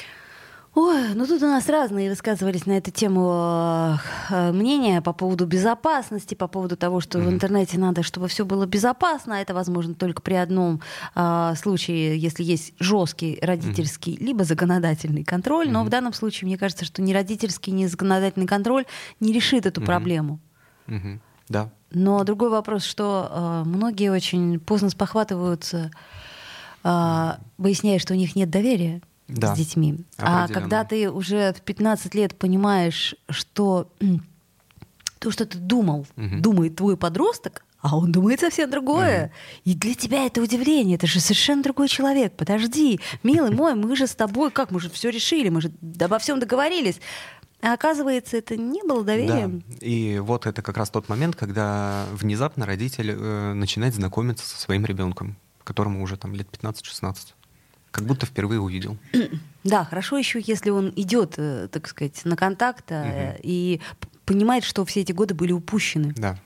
Ой, 0.79 1.15
ну 1.15 1.25
тут 1.25 1.41
у 1.41 1.47
нас 1.47 1.67
разные 1.69 2.11
высказывались 2.11 2.67
на 2.67 2.73
эту 2.73 2.91
тему 2.91 3.97
э, 4.29 4.51
мнения 4.51 5.01
по 5.01 5.11
поводу 5.11 5.47
безопасности, 5.47 6.35
по 6.35 6.47
поводу 6.47 6.77
того, 6.77 6.99
что 6.99 7.17
в 7.17 7.23
Мгм. 7.23 7.31
интернете 7.33 7.79
надо, 7.79 8.03
чтобы 8.03 8.27
все 8.27 8.45
было 8.45 8.67
безопасно. 8.67 9.33
Это 9.33 9.55
возможно 9.55 9.95
только 9.95 10.21
при 10.21 10.35
одном 10.35 10.81
а, 11.15 11.55
случае, 11.55 12.19
если 12.19 12.43
есть 12.43 12.73
жесткий 12.77 13.39
родительский 13.41 14.17
либо 14.17 14.43
законодательный 14.43 15.23
контроль. 15.23 15.67
Но 15.71 15.79
Мгм. 15.79 15.87
в 15.87 15.89
данном 15.89 16.13
случае 16.13 16.45
мне 16.45 16.59
кажется, 16.59 16.85
что 16.85 17.01
ни 17.01 17.11
родительский, 17.11 17.73
ни 17.73 17.87
законодательный 17.87 18.45
контроль 18.45 18.85
не 19.19 19.33
решит 19.33 19.65
эту 19.65 19.81
Мгм. 19.81 19.87
проблему. 19.87 20.39
Мгм. 20.85 21.21
Да. 21.49 21.71
Но 21.89 22.23
другой 22.23 22.51
вопрос, 22.51 22.83
что 22.83 23.31
э, 23.31 23.63
многие 23.67 24.11
очень 24.11 24.59
поздно 24.59 24.91
спохватываются, 24.91 25.89
э, 26.83 27.31
выясняя, 27.57 27.97
что 27.97 28.13
у 28.13 28.17
них 28.17 28.35
нет 28.35 28.51
доверия 28.51 29.01
Да. 29.27 29.53
с 29.53 29.57
детьми. 29.57 29.99
А 30.17 30.47
когда 30.47 30.83
ты 30.83 31.09
уже 31.11 31.53
в 31.53 31.61
15 31.61 32.15
лет 32.15 32.35
понимаешь, 32.37 33.15
что 33.29 33.91
то, 35.19 35.31
что 35.31 35.45
ты 35.45 35.57
думал, 35.57 36.05
Мгм. 36.15 36.41
думает 36.41 36.75
твой 36.75 36.95
подросток, 36.95 37.63
а 37.81 37.97
он 37.97 38.11
думает 38.11 38.39
совсем 38.39 38.69
другое. 38.69 39.31
И 39.63 39.73
для 39.75 39.93
тебя 39.95 40.25
это 40.25 40.41
удивление, 40.41 40.95
это 40.95 41.07
же 41.07 41.19
совершенно 41.19 41.61
другой 41.63 41.87
человек. 41.87 42.33
Подожди, 42.35 42.99
милый 43.23 43.51
мой, 43.51 43.75
мы 43.75 43.95
же 43.95 44.07
с 44.07 44.15
тобой, 44.15 44.51
как 44.51 44.71
мы 44.71 44.79
же 44.79 44.89
все 44.89 45.09
решили, 45.09 45.49
мы 45.49 45.61
же 45.61 45.71
обо 45.99 46.17
всем 46.19 46.39
договорились. 46.39 46.99
А 47.61 47.73
оказывается, 47.73 48.37
это 48.37 48.55
не 48.55 48.83
было 48.83 49.03
доверием. 49.03 49.63
Да. 49.67 49.77
И 49.85 50.19
вот 50.19 50.45
это 50.45 50.61
как 50.61 50.77
раз 50.77 50.89
тот 50.91 51.09
момент, 51.09 51.35
когда 51.35 52.05
внезапно 52.13 52.65
родитель 52.67 53.11
э, 53.11 53.53
начинает 53.53 53.95
знакомиться 53.95 54.45
со 54.47 54.59
своим 54.59 54.85
ребенком, 54.85 55.35
которому 55.63 56.03
уже 56.03 56.17
там 56.17 56.35
лет 56.35 56.47
15-16. 56.51 57.33
Как 57.91 58.05
будто 58.05 58.25
впервые 58.25 58.59
увидел. 58.59 58.97
Да, 59.63 59.83
хорошо 59.83 60.17
еще, 60.17 60.39
если 60.39 60.69
он 60.69 60.93
идет, 60.95 61.33
э, 61.37 61.67
так 61.69 61.89
сказать, 61.89 62.21
на 62.23 62.37
контакт 62.37 62.85
э, 62.89 63.37
и 63.43 63.81
понимает, 64.23 64.63
что 64.63 64.85
все 64.85 65.01
эти 65.01 65.11
годы 65.11 65.33
были 65.33 65.51
упущены. 65.51 66.13
Да. 66.15 66.37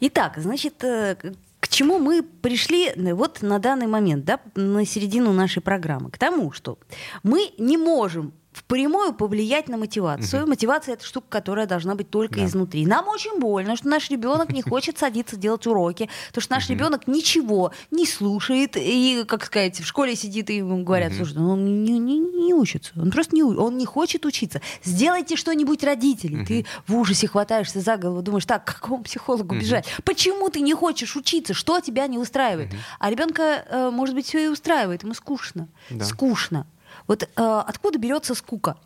Итак, 0.00 0.34
значит, 0.38 0.82
э, 0.82 1.14
к- 1.14 1.34
к 1.60 1.68
чему 1.68 1.98
мы 1.98 2.22
пришли 2.22 2.88
э, 2.88 3.14
вот 3.14 3.42
на 3.42 3.58
данный 3.60 3.86
момент, 3.86 4.24
да, 4.24 4.40
на 4.56 4.84
середину 4.84 5.32
нашей 5.32 5.60
программы? 5.62 6.10
К 6.10 6.18
тому, 6.18 6.50
что 6.52 6.78
мы 7.22 7.52
не 7.58 7.76
можем 7.76 8.32
впрямую 8.52 9.12
повлиять 9.14 9.68
на 9.68 9.76
мотивацию. 9.76 10.46
Мотивация 10.46 10.94
это 10.94 11.04
штука, 11.04 11.26
которая 11.28 11.66
должна 11.66 11.94
быть 11.94 12.10
только 12.10 12.36
Да. 12.40 12.44
изнутри. 12.46 12.84
Нам 12.84 13.06
очень 13.08 13.38
больно, 13.38 13.76
что 13.76 13.88
наш 13.88 14.10
ребенок 14.10 14.50
не 14.52 14.62
хочет 14.70 14.98
садиться 14.98 15.36
делать 15.36 15.66
уроки, 15.66 16.08
потому 16.28 16.42
что 16.42 16.54
наш 16.54 16.68
ребенок 16.68 17.06
ничего 17.06 17.72
не 17.92 18.06
слушает 18.06 18.76
и, 18.76 19.24
как 19.26 19.44
сказать, 19.44 19.78
в 19.80 19.86
школе 19.86 20.16
сидит 20.16 20.50
и 20.50 20.56
ему 20.56 20.82
говорят, 20.82 21.12
слушай, 21.14 21.34
ну 21.36 21.50
он 21.52 21.84
не, 21.84 21.98
не- 21.98 22.18
не 22.18 22.52
учится, 22.54 22.92
он 22.96 23.10
просто 23.12 23.36
не, 23.36 23.42
он 23.44 23.78
не 23.78 23.86
хочет 23.86 24.26
учиться. 24.26 24.60
Сделайте 24.82 25.36
что-нибудь, 25.36 25.84
родители. 25.84 26.44
Ты 26.44 26.66
в 26.88 26.96
ужасе 26.96 27.28
хватаешься 27.28 27.80
за 27.80 27.96
голову, 27.96 28.22
думаешь, 28.22 28.46
так, 28.46 28.64
к 28.64 28.80
какому 28.80 29.04
психологу 29.04 29.54
бежать? 29.54 29.86
Почему 30.04 30.48
ты 30.50 30.60
не 30.60 30.74
хочешь 30.74 31.14
учиться? 31.14 31.54
Что 31.54 31.80
тебя 31.80 32.06
не 32.08 32.18
устраивает? 32.18 32.70
А 32.98 33.10
ребенка, 33.10 33.64
э, 33.68 33.90
может 33.90 34.14
быть, 34.16 34.26
все 34.26 34.44
и 34.44 34.48
устраивает, 34.48 35.04
ему 35.04 35.14
скучно. 35.14 35.68
Да. 35.90 36.04
Скучно. 36.04 36.66
Вот 37.10 37.24
э, 37.24 37.62
откуда 37.66 37.98
берется 37.98 38.36
скука? 38.36 38.76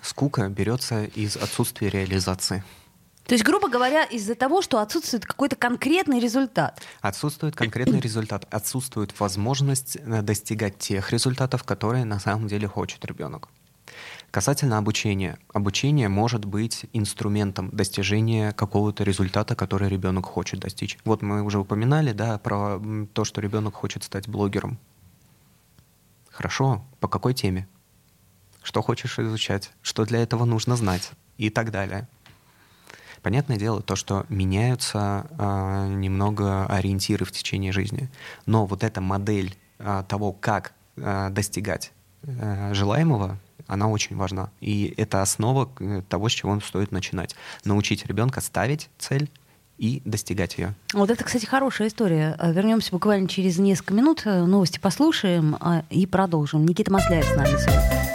Скука 0.00 0.48
берется 0.48 1.04
из 1.04 1.36
отсутствия 1.36 1.90
реализации. 1.90 2.64
То 3.26 3.34
есть, 3.34 3.44
грубо 3.44 3.68
говоря, 3.68 4.04
из-за 4.04 4.34
того, 4.34 4.62
что 4.62 4.80
отсутствует 4.80 5.26
какой-то 5.26 5.54
конкретный 5.54 6.18
результат. 6.18 6.80
Отсутствует 7.02 7.54
конкретный 7.54 8.00
результат, 8.00 8.46
отсутствует 8.50 9.20
возможность 9.20 9.96
э, 9.96 10.22
достигать 10.22 10.78
тех 10.78 11.12
результатов, 11.12 11.62
которые 11.62 12.06
на 12.06 12.18
самом 12.18 12.48
деле 12.48 12.66
хочет 12.66 13.04
ребенок. 13.04 13.50
Касательно 14.30 14.78
обучения. 14.78 15.38
Обучение 15.52 16.08
может 16.08 16.46
быть 16.46 16.86
инструментом 16.94 17.68
достижения 17.68 18.52
какого-то 18.52 19.04
результата, 19.04 19.54
который 19.54 19.90
ребенок 19.90 20.24
хочет 20.24 20.60
достичь. 20.60 20.96
Вот 21.04 21.20
мы 21.20 21.42
уже 21.42 21.58
упоминали, 21.58 22.12
да, 22.12 22.38
про 22.38 22.80
то, 23.12 23.26
что 23.26 23.42
ребенок 23.42 23.74
хочет 23.74 24.04
стать 24.04 24.26
блогером. 24.26 24.78
Хорошо, 26.38 26.84
по 27.00 27.08
какой 27.08 27.34
теме? 27.34 27.66
Что 28.62 28.80
хочешь 28.80 29.18
изучать? 29.18 29.72
Что 29.82 30.04
для 30.04 30.22
этого 30.22 30.44
нужно 30.44 30.76
знать? 30.76 31.10
И 31.36 31.50
так 31.50 31.72
далее. 31.72 32.06
Понятное 33.22 33.56
дело, 33.56 33.82
то, 33.82 33.96
что 33.96 34.24
меняются 34.28 35.26
а, 35.36 35.88
немного 35.88 36.64
ориентиры 36.66 37.24
в 37.24 37.32
течение 37.32 37.72
жизни. 37.72 38.08
Но 38.46 38.66
вот 38.66 38.84
эта 38.84 39.00
модель 39.00 39.56
а, 39.80 40.04
того, 40.04 40.32
как 40.32 40.74
а, 40.96 41.30
достигать 41.30 41.90
а, 42.22 42.72
желаемого, 42.72 43.40
она 43.66 43.88
очень 43.88 44.14
важна. 44.14 44.52
И 44.60 44.94
это 44.96 45.22
основа 45.22 45.68
э, 45.80 46.02
того, 46.08 46.28
с 46.28 46.32
чего 46.32 46.60
стоит 46.60 46.92
начинать. 46.92 47.34
Научить 47.64 48.06
ребенка 48.06 48.40
ставить 48.40 48.90
цель 48.96 49.28
и 49.78 50.02
достигать 50.04 50.58
ее. 50.58 50.74
Вот 50.92 51.10
это, 51.10 51.24
кстати, 51.24 51.46
хорошая 51.46 51.88
история. 51.88 52.36
Э, 52.38 52.52
Вернемся 52.52 52.90
буквально 52.92 53.28
через 53.28 53.58
несколько 53.58 53.94
минут, 53.94 54.22
э, 54.24 54.44
новости 54.44 54.78
послушаем 54.78 55.56
а, 55.60 55.84
и 55.90 56.06
продолжим. 56.06 56.66
Никита 56.66 56.92
Масляев 56.92 57.24
с 57.24 57.36
нами 57.36 57.56
сегодня. 57.58 58.08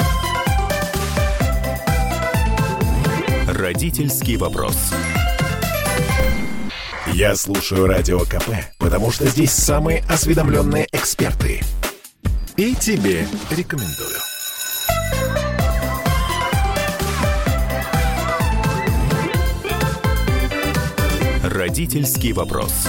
Родительский 3.47 4.35
вопрос. 4.35 4.93
Я 7.13 7.35
слушаю 7.35 7.85
Радио 7.87 8.19
КП, 8.21 8.49
потому 8.79 9.11
что 9.11 9.27
здесь 9.27 9.51
самые 9.51 10.03
осведомленные 10.09 10.87
эксперты. 10.91 11.61
И 12.57 12.75
тебе 12.75 13.27
рекомендую. 13.51 14.32
Родительский 21.53 22.33
вопрос. 22.33 22.87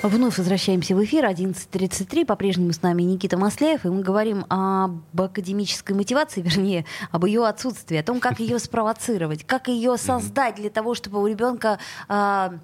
Вновь 0.00 0.38
возвращаемся 0.38 0.94
в 0.94 1.02
эфир. 1.02 1.24
11.33. 1.24 2.24
По-прежнему 2.24 2.72
с 2.72 2.82
нами 2.82 3.02
Никита 3.02 3.36
Масляев. 3.36 3.84
И 3.84 3.88
мы 3.88 4.02
говорим 4.02 4.46
об 4.48 5.20
академической 5.20 5.92
мотивации, 5.92 6.40
вернее, 6.44 6.84
об 7.10 7.24
ее 7.24 7.44
отсутствии, 7.44 7.96
о 7.96 8.04
том, 8.04 8.20
как 8.20 8.38
ее 8.38 8.60
спровоцировать, 8.60 9.44
как 9.44 9.66
ее 9.66 9.96
создать 9.96 10.54
для 10.54 10.70
того, 10.70 10.94
чтобы 10.94 11.20
у 11.20 11.26
ребенка, 11.26 11.80
а, 12.06 12.54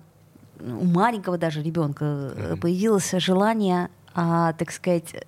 у 0.60 0.84
маленького 0.84 1.38
даже 1.38 1.60
ребенка, 1.60 2.04
э, 2.04 2.56
появилось 2.60 3.10
желание, 3.18 3.90
а, 4.14 4.52
так 4.52 4.70
сказать, 4.70 5.26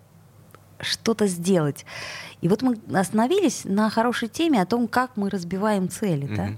что-то 0.78 1.26
сделать. 1.26 1.84
И 2.40 2.48
вот 2.48 2.62
мы 2.62 2.78
остановились 2.94 3.62
на 3.64 3.90
хорошей 3.90 4.28
теме 4.28 4.62
о 4.62 4.66
том, 4.66 4.86
как 4.86 5.16
мы 5.16 5.28
разбиваем 5.28 5.88
цели. 5.88 6.28
да? 6.36 6.50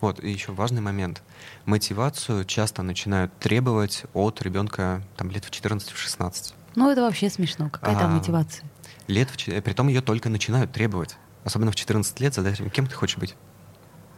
Вот, 0.00 0.22
и 0.22 0.30
еще 0.30 0.52
важный 0.52 0.80
момент. 0.80 1.22
Мотивацию 1.64 2.44
часто 2.44 2.82
начинают 2.82 3.32
требовать 3.38 4.04
от 4.14 4.40
ребенка 4.42 5.02
там, 5.16 5.30
лет 5.30 5.44
в 5.44 5.50
14-16. 5.50 6.54
Ну, 6.74 6.90
это 6.90 7.02
вообще 7.02 7.28
смешно. 7.30 7.68
Какая 7.70 7.94
там 7.96 8.12
А, 8.12 8.14
мотивация? 8.16 8.64
Лет 9.08 9.30
в, 9.30 9.36
че- 9.36 9.60
притом 9.62 9.88
ее 9.88 10.00
только 10.00 10.28
начинают 10.28 10.72
требовать. 10.72 11.16
Особенно 11.44 11.70
в 11.72 11.76
14 11.76 12.20
лет 12.20 12.34
задать, 12.34 12.60
кем 12.72 12.86
ты 12.86 12.94
хочешь 12.94 13.16
быть. 13.18 13.34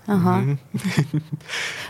Ага. 0.07 0.59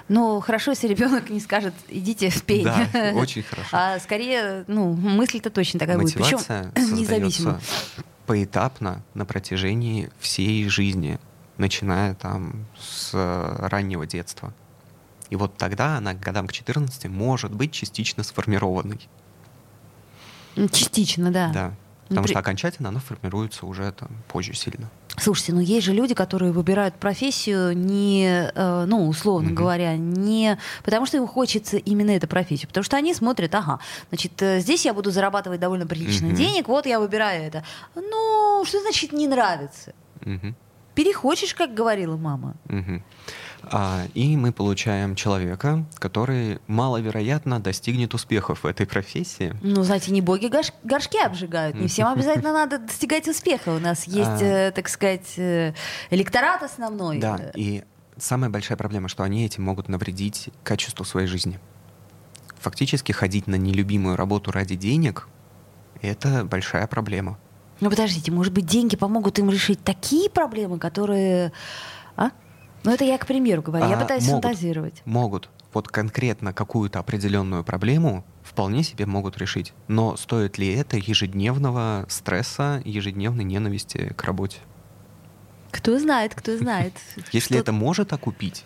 Ну, 0.08 0.40
хорошо, 0.40 0.72
если 0.72 0.88
ребенок 0.88 1.30
не 1.30 1.40
скажет, 1.40 1.74
идите 1.88 2.30
в 2.30 2.42
пень. 2.42 2.64
Да, 2.64 2.88
очень 3.14 3.42
хорошо. 3.42 3.68
А 3.72 3.98
скорее, 4.00 4.64
ну, 4.66 4.92
мысль-то 4.92 5.50
точно 5.50 5.78
такая 5.80 5.98
будет. 5.98 6.18
Мотивация 6.18 6.70
Причем 6.74 6.94
независимо. 6.96 7.60
поэтапно 8.26 9.02
на 9.14 9.24
протяжении 9.24 10.10
всей 10.18 10.68
жизни, 10.68 11.18
начиная 11.60 12.14
там 12.14 12.66
с 12.78 13.10
э, 13.12 13.56
раннего 13.68 14.06
детства. 14.06 14.52
И 15.28 15.36
вот 15.36 15.56
тогда 15.56 15.98
она 15.98 16.14
к 16.14 16.20
годам 16.20 16.48
к 16.48 16.52
14 16.52 17.04
может 17.06 17.52
быть 17.52 17.72
частично 17.72 18.24
сформированной. 18.24 19.08
Частично, 20.72 21.30
да. 21.30 21.50
Да. 21.52 21.68
Ну, 22.08 22.16
Потому 22.16 22.24
при- 22.24 22.32
что 22.32 22.40
окончательно 22.40 22.88
она 22.88 22.98
формируется 22.98 23.66
уже 23.66 23.92
там 23.92 24.08
позже 24.26 24.52
сильно. 24.52 24.90
Слушайте, 25.16 25.52
ну 25.52 25.60
есть 25.60 25.86
же 25.86 25.92
люди, 25.92 26.12
которые 26.12 26.50
выбирают 26.50 26.96
профессию 26.96 27.76
не, 27.76 28.50
э, 28.52 28.84
ну, 28.86 29.06
условно 29.06 29.50
mm-hmm. 29.50 29.54
говоря, 29.54 29.96
не 29.96 30.58
потому 30.82 31.06
что 31.06 31.18
им 31.18 31.28
хочется 31.28 31.76
именно 31.76 32.10
эту 32.10 32.26
профессию, 32.26 32.66
потому 32.66 32.82
что 32.82 32.96
они 32.96 33.14
смотрят, 33.14 33.54
ага, 33.54 33.78
значит, 34.08 34.42
э, 34.42 34.58
здесь 34.58 34.84
я 34.84 34.92
буду 34.92 35.12
зарабатывать 35.12 35.60
довольно 35.60 35.86
прилично 35.86 36.26
mm-hmm. 36.26 36.34
денег, 36.34 36.68
вот 36.68 36.86
я 36.86 36.98
выбираю 36.98 37.44
это. 37.44 37.64
Ну, 37.94 38.64
что 38.66 38.80
значит 38.80 39.12
не 39.12 39.28
нравится? 39.28 39.92
Mm-hmm. 40.22 40.54
Перехочешь, 40.94 41.54
как 41.54 41.74
говорила 41.74 42.16
мама. 42.16 42.56
Mm-hmm. 42.66 43.02
А, 43.62 44.04
и 44.14 44.36
мы 44.36 44.52
получаем 44.52 45.14
человека, 45.14 45.84
который 45.96 46.60
маловероятно 46.66 47.60
достигнет 47.60 48.14
успехов 48.14 48.64
в 48.64 48.66
этой 48.66 48.86
профессии. 48.86 49.54
Ну, 49.62 49.82
знаете, 49.82 50.12
не 50.12 50.20
боги 50.20 50.46
горш- 50.46 50.72
горшки 50.82 51.18
обжигают. 51.18 51.76
Не 51.76 51.88
всем 51.88 52.08
обязательно 52.08 52.52
надо 52.52 52.78
достигать 52.78 53.28
успеха. 53.28 53.70
У 53.70 53.78
нас 53.78 54.04
есть, 54.04 54.42
а. 54.42 54.68
э, 54.68 54.70
так 54.72 54.88
сказать, 54.88 55.34
э, 55.36 55.74
электорат 56.10 56.62
основной. 56.62 57.18
Да, 57.18 57.52
и 57.54 57.84
самая 58.16 58.50
большая 58.50 58.78
проблема, 58.78 59.08
что 59.08 59.22
они 59.22 59.44
этим 59.44 59.64
могут 59.64 59.88
навредить 59.88 60.50
качеству 60.64 61.04
своей 61.04 61.26
жизни. 61.26 61.60
Фактически 62.60 63.12
ходить 63.12 63.46
на 63.46 63.54
нелюбимую 63.54 64.16
работу 64.16 64.52
ради 64.52 64.76
денег— 64.76 65.28
это 66.02 66.44
большая 66.44 66.86
проблема. 66.86 67.38
Ну 67.80 67.90
подождите, 67.90 68.30
может 68.30 68.52
быть, 68.52 68.66
деньги 68.66 68.96
помогут 68.96 69.38
им 69.38 69.50
решить 69.50 69.82
такие 69.82 70.28
проблемы, 70.28 70.78
которые... 70.78 71.52
А? 72.16 72.30
Ну, 72.84 72.92
это 72.92 73.04
я 73.04 73.18
к 73.18 73.26
примеру 73.26 73.62
говорю, 73.62 73.86
а, 73.86 73.88
я 73.88 73.96
пытаюсь 73.96 74.26
могут, 74.26 74.42
фантазировать. 74.44 75.02
Могут. 75.04 75.50
Вот 75.72 75.88
конкретно 75.88 76.52
какую-то 76.52 76.98
определенную 76.98 77.64
проблему 77.64 78.24
вполне 78.42 78.82
себе 78.82 79.06
могут 79.06 79.38
решить. 79.38 79.72
Но 79.88 80.16
стоит 80.16 80.58
ли 80.58 80.72
это 80.74 80.96
ежедневного 80.96 82.06
стресса, 82.08 82.82
ежедневной 82.84 83.44
ненависти 83.44 84.12
к 84.16 84.24
работе? 84.24 84.58
Кто 85.70 85.98
знает, 85.98 86.34
кто 86.34 86.56
знает. 86.56 86.94
Если 87.32 87.58
это 87.58 87.72
может 87.72 88.12
окупить, 88.12 88.64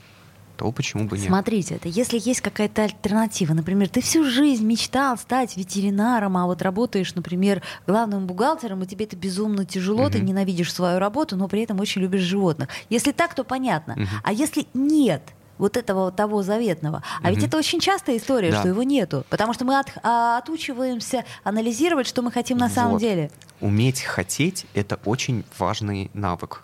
то 0.56 0.70
почему 0.72 1.04
бы 1.04 1.18
нет? 1.18 1.26
Смотрите, 1.26 1.76
это 1.76 1.88
если 1.88 2.18
есть 2.18 2.40
какая-то 2.40 2.84
альтернатива. 2.84 3.54
Например, 3.54 3.88
ты 3.88 4.00
всю 4.00 4.24
жизнь 4.24 4.64
мечтал 4.64 5.16
стать 5.18 5.56
ветеринаром, 5.56 6.36
а 6.36 6.46
вот 6.46 6.62
работаешь, 6.62 7.14
например, 7.14 7.62
главным 7.86 8.26
бухгалтером, 8.26 8.82
и 8.82 8.86
тебе 8.86 9.06
это 9.06 9.16
безумно 9.16 9.64
тяжело, 9.64 10.04
угу. 10.04 10.12
ты 10.12 10.20
ненавидишь 10.20 10.72
свою 10.72 10.98
работу, 10.98 11.36
но 11.36 11.48
при 11.48 11.62
этом 11.62 11.80
очень 11.80 12.02
любишь 12.02 12.22
животных. 12.22 12.68
Если 12.88 13.12
так, 13.12 13.34
то 13.34 13.44
понятно. 13.44 13.94
Угу. 13.94 14.06
А 14.22 14.32
если 14.32 14.66
нет, 14.74 15.22
вот 15.58 15.76
этого 15.76 16.06
вот 16.06 16.16
того 16.16 16.42
заветного. 16.42 17.02
А 17.22 17.28
угу. 17.28 17.34
ведь 17.34 17.44
это 17.44 17.56
очень 17.56 17.80
частая 17.80 18.16
история, 18.16 18.50
да. 18.50 18.60
что 18.60 18.68
его 18.68 18.82
нету. 18.82 19.24
Потому 19.30 19.52
что 19.52 19.64
мы 19.64 19.78
от, 19.78 19.92
а, 20.02 20.38
отучиваемся 20.38 21.24
анализировать, 21.42 22.06
что 22.06 22.22
мы 22.22 22.30
хотим 22.30 22.58
на 22.58 22.68
самом 22.68 22.98
деле. 22.98 23.30
Уметь 23.60 24.02
хотеть— 24.02 24.66
это 24.74 25.00
очень 25.04 25.44
важный 25.58 26.10
навык. 26.14 26.62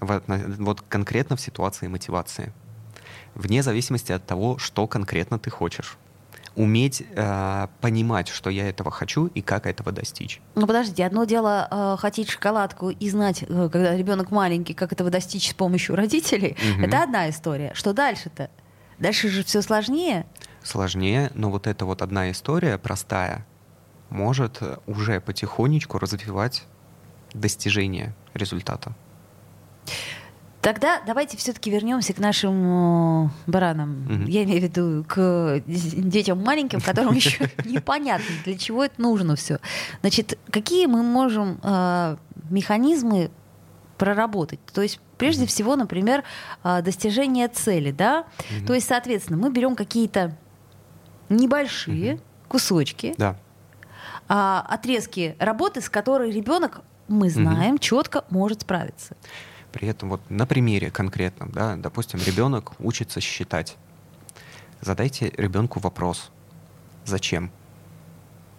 Вот, 0.00 0.24
вот 0.26 0.82
конкретно 0.82 1.36
в 1.36 1.40
ситуации 1.40 1.86
мотивации 1.86 2.52
вне 3.34 3.62
зависимости 3.62 4.12
от 4.12 4.26
того, 4.26 4.58
что 4.58 4.86
конкретно 4.86 5.38
ты 5.38 5.50
хочешь. 5.50 5.98
Уметь 6.54 7.02
э, 7.14 7.66
понимать, 7.82 8.28
что 8.28 8.48
я 8.48 8.68
этого 8.68 8.90
хочу 8.90 9.26
и 9.26 9.42
как 9.42 9.66
этого 9.66 9.92
достичь. 9.92 10.40
Ну 10.54 10.66
подождите, 10.66 11.04
одно 11.04 11.24
дело 11.24 11.68
э, 11.70 11.96
хотеть 11.98 12.30
шоколадку 12.30 12.88
и 12.88 13.10
знать, 13.10 13.42
э, 13.42 13.68
когда 13.70 13.94
ребенок 13.94 14.30
маленький, 14.30 14.72
как 14.72 14.92
этого 14.92 15.10
достичь 15.10 15.50
с 15.50 15.54
помощью 15.54 15.96
родителей. 15.96 16.56
Угу. 16.76 16.86
Это 16.86 17.02
одна 17.02 17.28
история. 17.28 17.72
Что 17.74 17.92
дальше-то? 17.92 18.48
Дальше 18.98 19.28
же 19.28 19.44
все 19.44 19.60
сложнее. 19.60 20.24
Сложнее, 20.62 21.30
но 21.34 21.50
вот 21.50 21.66
эта 21.66 21.84
вот 21.84 22.00
одна 22.00 22.30
история 22.30 22.78
простая 22.78 23.46
может 24.08 24.62
уже 24.86 25.20
потихонечку 25.20 25.98
развивать 25.98 26.64
достижение 27.34 28.14
результата. 28.34 28.94
Тогда 30.66 31.00
давайте 31.06 31.36
все-таки 31.36 31.70
вернемся 31.70 32.12
к 32.12 32.18
нашим 32.18 33.26
э, 33.26 33.28
баранам. 33.46 34.04
Mm-hmm. 34.08 34.28
Я 34.28 34.42
имею 34.42 34.60
в 34.60 34.64
виду 34.64 35.04
к 35.06 35.62
детям 35.64 36.42
маленьким, 36.42 36.80
которым 36.80 37.14
еще 37.14 37.48
непонятно, 37.64 38.26
для 38.44 38.58
чего 38.58 38.82
это 38.84 39.00
нужно 39.00 39.36
все. 39.36 39.60
Значит, 40.00 40.36
какие 40.50 40.86
мы 40.86 41.04
можем 41.04 41.60
э, 41.62 42.16
механизмы 42.50 43.30
проработать? 43.96 44.58
То 44.72 44.82
есть, 44.82 44.98
прежде 45.18 45.46
всего, 45.46 45.76
например, 45.76 46.24
э, 46.64 46.82
достижение 46.82 47.46
цели, 47.46 47.92
да? 47.92 48.24
Mm-hmm. 48.24 48.66
То 48.66 48.74
есть, 48.74 48.88
соответственно, 48.88 49.38
мы 49.38 49.52
берем 49.52 49.76
какие-то 49.76 50.36
небольшие 51.28 52.14
mm-hmm. 52.14 52.20
кусочки, 52.48 53.14
да. 53.16 53.36
отрезки 54.26 55.36
работы, 55.38 55.80
с 55.80 55.88
которой 55.88 56.32
ребенок, 56.32 56.80
мы 57.06 57.30
знаем, 57.30 57.76
mm-hmm. 57.76 57.78
четко 57.78 58.24
может 58.30 58.62
справиться. 58.62 59.14
При 59.76 59.88
этом 59.88 60.08
вот 60.08 60.22
на 60.30 60.46
примере 60.46 60.90
конкретном, 60.90 61.50
да, 61.50 61.76
допустим, 61.76 62.18
ребенок 62.24 62.72
учится 62.78 63.20
считать. 63.20 63.76
Задайте 64.80 65.30
ребенку 65.36 65.80
вопрос. 65.80 66.30
Зачем? 67.04 67.50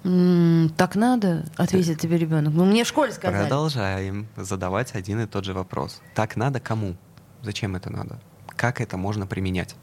так 0.04 0.96
надо, 0.96 1.46
ответит 1.58 2.00
тебе 2.00 2.18
ребенок. 2.18 2.54
Ну, 2.54 2.66
мне 2.66 2.84
в 2.84 2.88
школе 2.88 3.12
сказали. 3.12 3.42
Продолжаем 3.42 4.28
задавать 4.38 4.94
один 4.94 5.20
и 5.22 5.26
тот 5.26 5.44
же 5.44 5.56
вопрос. 5.56 6.04
Так 6.14 6.36
надо 6.36 6.60
кому? 6.60 6.96
Зачем 7.42 7.76
это 7.76 7.90
надо? 7.90 8.20
Как 8.56 8.80
это 8.80 8.96
можно 8.96 9.26
применять? 9.26 9.76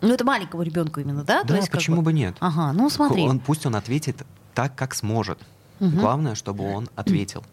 Ну, 0.00 0.12
это 0.12 0.24
маленькому 0.24 0.64
ребенку 0.64 0.98
именно, 0.98 1.22
да? 1.22 1.44
Да, 1.44 1.54
есть, 1.54 1.70
почему 1.70 1.98
бы... 1.98 2.06
бы 2.06 2.12
нет? 2.12 2.36
Ага, 2.40 2.72
ну 2.72 2.90
смотри. 2.90 3.22
Он, 3.22 3.38
пусть 3.38 3.64
он 3.64 3.76
ответит 3.76 4.26
так, 4.54 4.74
как 4.74 4.96
сможет. 4.96 5.38
Угу. 5.78 5.90
Главное, 5.90 6.34
чтобы 6.34 6.64
он 6.64 6.90
ответил. 6.96 7.44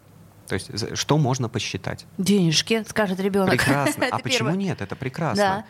То 0.47 0.53
есть 0.53 0.97
что 0.97 1.17
можно 1.17 1.49
посчитать? 1.49 2.05
Денежки, 2.17 2.83
скажет 2.87 3.19
ребенок. 3.19 3.51
Прекрасно. 3.51 4.05
А 4.11 4.19
почему 4.19 4.51
нет? 4.51 4.81
Это 4.81 4.95
прекрасно. 4.95 5.65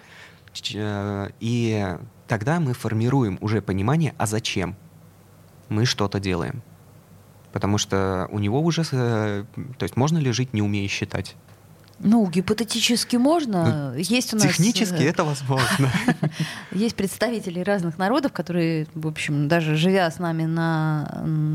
Э, 0.74 1.30
и 1.40 1.98
тогда 2.28 2.60
мы 2.60 2.74
формируем 2.74 3.38
уже 3.42 3.62
понимание, 3.62 4.14
а 4.18 4.26
зачем 4.26 4.76
мы 5.70 5.86
что-то 5.86 6.20
делаем. 6.20 6.62
Потому 7.52 7.78
что 7.78 8.28
у 8.32 8.40
него 8.40 8.62
уже... 8.62 8.84
То 8.84 9.46
есть 9.84 9.96
можно 9.96 10.18
ли 10.18 10.32
жить, 10.32 10.54
не 10.54 10.62
умея 10.62 10.88
считать? 10.90 11.36
Ну, 12.00 12.28
гипотетически 12.30 13.16
можно. 13.16 13.92
Ну, 13.94 13.98
есть 13.98 14.34
у 14.34 14.38
нас... 14.38 14.46
Технически 14.46 15.02
э, 15.02 15.10
это 15.10 15.24
возможно. 15.24 15.90
Есть 16.72 16.96
представители 16.96 17.62
разных 17.62 17.98
народов, 17.98 18.34
которые, 18.34 18.88
в 18.94 19.08
общем, 19.08 19.48
даже 19.48 19.76
живя 19.78 20.12
с 20.12 20.20
нами 20.20 20.44
на 20.44 21.06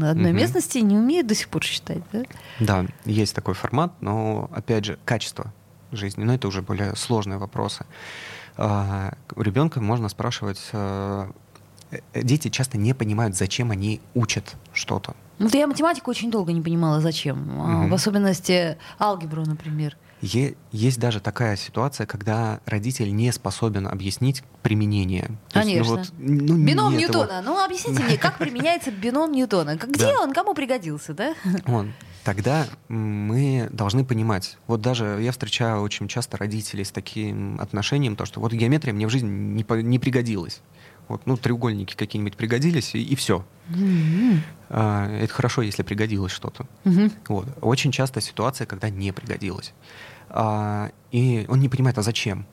одной 0.03 0.33
местности, 0.33 0.79
не 0.79 0.97
умеют 0.97 1.27
до 1.27 1.35
сих 1.35 1.49
пор 1.49 1.63
считать, 1.63 2.03
да? 2.13 2.23
Да, 2.59 2.87
есть 3.05 3.35
такой 3.35 3.55
формат, 3.55 3.93
но, 4.01 4.49
опять 4.53 4.87
же, 4.87 4.99
качество 5.05 5.53
жизни, 5.93 6.25
но 6.25 6.35
это 6.35 6.49
уже 6.49 6.63
более 6.63 6.97
сложные 6.97 7.39
вопросы. 7.39 7.85
А, 8.57 9.15
у 9.37 9.43
ребенка 9.43 9.81
можно 9.81 10.09
спрашивать... 10.09 10.61
Э, 10.73 11.31
э, 11.91 12.23
дети 12.23 12.49
часто 12.49 12.79
не 12.79 12.95
понимают, 12.95 13.37
зачем 13.37 13.71
они 13.71 14.01
учат 14.15 14.57
что-то. 14.73 15.15
Ну, 15.39 15.49
я 15.53 15.67
математику 15.67 16.11
очень 16.11 16.31
долго 16.31 16.53
не 16.53 16.61
понимала, 16.61 17.01
зачем. 17.01 17.39
Mm-hmm. 17.39 17.89
В 17.89 17.95
особенности 17.95 18.79
алгебру, 18.99 19.45
например. 19.45 19.97
Есть 20.21 20.99
даже 21.01 21.21
такая 21.21 21.57
ситуация, 21.57 22.07
когда 22.07 22.61
родитель 22.67 23.15
не 23.15 23.33
способен 23.33 23.87
объяснить 23.87 24.43
применение. 24.63 25.31
Конечно. 25.53 25.99
Есть, 25.99 26.13
ну, 26.19 26.39
вот, 26.39 26.49
ну, 26.49 26.65
бином 26.67 26.97
Ньютона. 26.97 27.25
Этого... 27.25 27.43
Ну, 27.43 27.65
объясните 27.65 28.03
мне, 28.03 28.19
как 28.19 28.39
применяется 28.39 28.91
бином 28.91 29.33
Ньютона? 29.33 29.77
Где 29.77 30.15
он, 30.17 30.33
кому 30.33 30.55
пригодился, 30.55 31.15
да? 31.15 31.35
Он. 31.67 31.93
Тогда 32.23 32.67
мы 32.89 33.69
должны 33.73 34.05
понимать. 34.05 34.59
Вот 34.67 34.83
даже 34.83 35.19
я 35.23 35.33
встречаю 35.33 35.81
очень 35.81 36.07
часто 36.07 36.37
родителей 36.37 36.85
с 36.85 36.91
таким 36.91 37.59
отношением, 37.59 38.15
то, 38.15 38.27
что 38.27 38.41
вот 38.41 38.53
геометрия 38.53 38.93
мне 38.93 39.07
в 39.07 39.11
жизни 39.11 39.29
не, 39.29 39.65
по- 39.65 39.81
не 39.81 39.99
пригодилась. 39.99 40.61
Вот, 41.11 41.23
ну, 41.27 41.37
треугольники 41.37 41.97
какие-нибудь 41.97 42.37
пригодились, 42.37 42.95
и, 42.95 43.03
и 43.03 43.17
все. 43.17 43.45
Mm-hmm. 43.71 44.39
А, 44.69 45.09
это 45.19 45.35
хорошо, 45.35 45.61
если 45.63 45.83
пригодилось 45.83 46.31
что-то. 46.31 46.67
Mm-hmm. 46.85 47.13
Вот. 47.27 47.47
Очень 47.63 47.91
часто 47.91 48.21
ситуация, 48.21 48.65
когда 48.65 48.91
не 48.91 49.13
пригодилось. 49.13 49.73
А, 50.29 50.93
и 51.11 51.47
он 51.49 51.59
не 51.59 51.69
понимает, 51.69 51.99
а 51.99 52.03
зачем? 52.03 52.47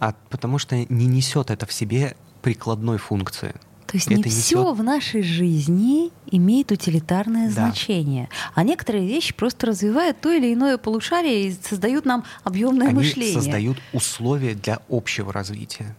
А 0.00 0.16
потому 0.30 0.58
что 0.58 0.74
не 0.74 1.06
несет 1.06 1.52
это 1.52 1.64
в 1.64 1.72
себе 1.72 2.16
прикладной 2.42 2.98
функции. 2.98 3.54
То 3.86 3.98
есть 3.98 4.08
это 4.08 4.16
не 4.16 4.24
несет... 4.24 4.42
все 4.42 4.72
в 4.72 4.82
нашей 4.82 5.22
жизни 5.22 6.10
имеет 6.26 6.72
утилитарное 6.72 7.46
да. 7.46 7.66
значение, 7.66 8.30
а 8.56 8.64
некоторые 8.64 9.06
вещи 9.06 9.32
просто 9.32 9.68
развивают 9.68 10.20
то 10.20 10.32
или 10.32 10.52
иное 10.52 10.76
полушарие 10.76 11.46
и 11.46 11.52
создают 11.52 12.04
нам 12.04 12.24
объемное 12.42 12.88
Они 12.88 12.96
мышление. 12.96 13.34
создают 13.34 13.78
условия 13.92 14.54
для 14.54 14.80
общего 14.88 15.32
развития 15.32 15.94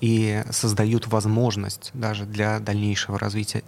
и 0.00 0.42
создают 0.50 1.06
возможность 1.06 1.90
даже 1.94 2.24
для 2.24 2.60
дальнейшего 2.60 3.18
развития. 3.18 3.62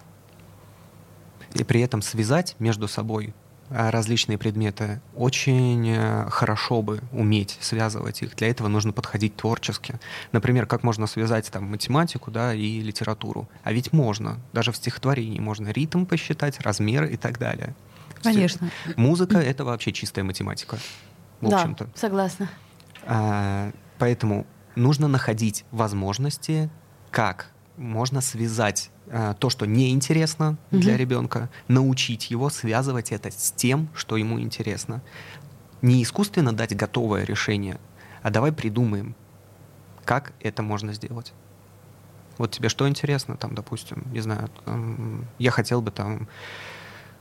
И 1.53 1.63
при 1.63 1.81
этом 1.81 2.01
связать 2.01 2.55
между 2.59 2.87
собой 2.87 3.33
а, 3.71 3.91
различные 3.91 4.37
предметы 4.39 4.99
очень 5.15 5.87
э, 5.89 6.27
хорошо 6.29 6.81
бы 6.81 7.01
уметь 7.11 7.57
связывать 7.61 8.23
их. 8.23 8.35
Для 8.35 8.49
этого 8.49 8.67
нужно 8.67 8.93
подходить 8.93 9.35
творчески. 9.35 9.99
Например, 10.31 10.65
как 10.65 10.83
можно 10.83 11.05
связать 11.05 11.49
там 11.51 11.65
математику 11.65 12.31
да, 12.31 12.53
и 12.53 12.79
литературу. 12.81 13.47
А 13.63 13.71
ведь 13.71 13.93
можно. 13.93 14.39
Даже 14.53 14.71
в 14.71 14.77
стихотворении 14.77 15.39
можно 15.39 15.67
ритм 15.69 16.05
посчитать, 16.05 16.59
размеры 16.61 17.11
и 17.11 17.17
так 17.17 17.37
далее. 17.37 17.75
Конечно. 18.23 18.71
Музыка— 18.95 19.37
это 19.39 19.63
вообще 19.63 19.91
чистая 19.91 20.23
математика, 20.23 20.77
в 21.39 21.49
да, 21.49 21.57
общем-то. 21.57 21.89
согласна. 21.95 22.49
А, 23.05 23.71
поэтому 23.99 24.47
нужно 24.79 25.07
находить 25.07 25.65
возможности, 25.71 26.69
как 27.11 27.51
можно 27.77 28.21
связать 28.21 28.89
а, 29.11 29.33
то, 29.35 29.49
что 29.49 29.65
неинтересно 29.65 30.57
для 30.71 30.93
Мгм. 30.93 30.99
ребенка, 30.99 31.49
научить 31.67 32.31
его 32.31 32.49
связывать 32.49 33.11
это 33.11 33.31
с 33.31 33.51
тем, 33.51 33.89
что 33.93 34.17
ему 34.17 34.39
интересно. 34.39 35.01
Не 35.81 36.03
искусственно 36.03 36.53
дать 36.53 36.75
готовое 36.75 37.23
решение, 37.23 37.79
а 38.21 38.29
давай 38.29 38.51
придумаем, 38.51 39.15
как 40.03 40.33
это 40.41 40.61
можно 40.61 40.93
сделать. 40.93 41.33
Вот 42.37 42.51
тебе 42.51 42.69
что 42.69 42.87
интересно, 42.87 43.35
там, 43.37 43.55
допустим, 43.55 44.03
не 44.13 44.21
знаю, 44.21 44.49
там, 44.65 45.25
я 45.39 45.51
хотел 45.51 45.81
бы 45.81 45.91
там 45.91 46.27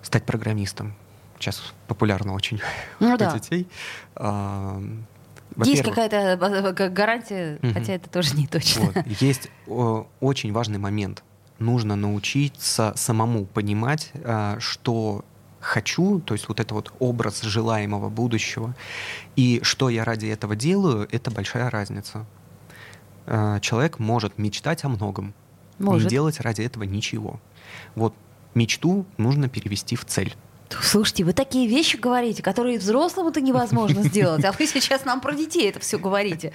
стать 0.02 0.24
программистом. 0.24 0.94
Сейчас 1.38 1.72
популярно 1.86 2.34
очень 2.34 2.60
Ну 3.00 3.14
у 3.14 3.16
да. 3.16 3.32
детей. 3.34 3.68
А, 4.16 4.82
Есть 5.66 5.82
какая-то 5.82 6.16
э, 6.16 6.72
г- 6.72 6.88
гарантия, 6.90 7.58
Мгм. 7.62 7.74
хотя 7.74 7.94
это 7.94 8.08
тоже 8.08 8.34
не 8.34 8.46
точно. 8.46 8.92
вот, 8.94 9.06
есть 9.20 9.48
о, 9.66 10.06
очень 10.20 10.52
важный 10.52 10.78
момент. 10.78 11.22
Нужно 11.58 11.96
научиться 11.96 12.92
самому 12.96 13.44
понимать, 13.44 14.12
а, 14.24 14.56
что 14.60 15.24
хочу, 15.60 16.20
то 16.20 16.34
есть 16.34 16.48
вот 16.48 16.60
это 16.60 16.72
вот 16.74 16.92
образ 17.00 17.42
желаемого 17.42 18.08
будущего, 18.10 18.76
и 19.34 19.58
что 19.64 19.88
я 19.88 20.04
ради 20.04 20.26
этого 20.26 20.54
делаю, 20.54 21.08
это 21.10 21.30
большая 21.32 21.68
разница. 21.70 22.24
А, 23.26 23.58
Человек 23.60 23.98
может 23.98 24.38
мечтать 24.38 24.84
о 24.84 24.88
многом, 24.88 25.34
Может. 25.80 26.04
не 26.04 26.10
делать 26.10 26.40
ради 26.40 26.62
этого 26.62 26.84
ничего. 26.84 27.40
Вот 27.96 28.14
мечту 28.54 29.04
нужно 29.16 29.48
перевести 29.48 29.96
в 29.96 30.04
цель. 30.04 30.34
Слушайте, 30.82 31.24
вы 31.24 31.32
такие 31.32 31.68
вещи 31.68 31.96
говорите, 31.96 32.42
которые 32.42 32.78
взрослому-то 32.78 33.40
невозможно 33.40 34.02
сделать, 34.08 34.44
а 34.44 34.52
вы 34.52 34.66
сейчас 34.66 35.04
нам 35.04 35.20
про 35.20 35.34
детей 35.34 35.68
это 35.70 35.80
все 35.80 35.98
говорите. 35.98 36.52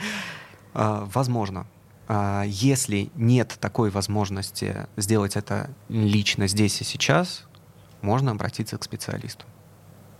А, 0.73 1.07
Возможно. 1.13 1.65
А, 2.07 2.43
Если 2.45 3.09
нет 3.15 3.57
такой 3.59 3.89
возможности 3.89 4.87
сделать 4.97 5.35
это 5.35 5.69
лично 5.89 6.47
здесь 6.47 6.81
и 6.81 6.83
сейчас, 6.83 7.43
можно 8.01 8.31
обратиться 8.31 8.77
к 8.77 8.83
специалисту. 8.83 9.45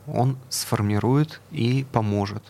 Он 0.08 0.38
сформирует 0.50 1.40
и 1.52 1.86
поможет 1.92 2.44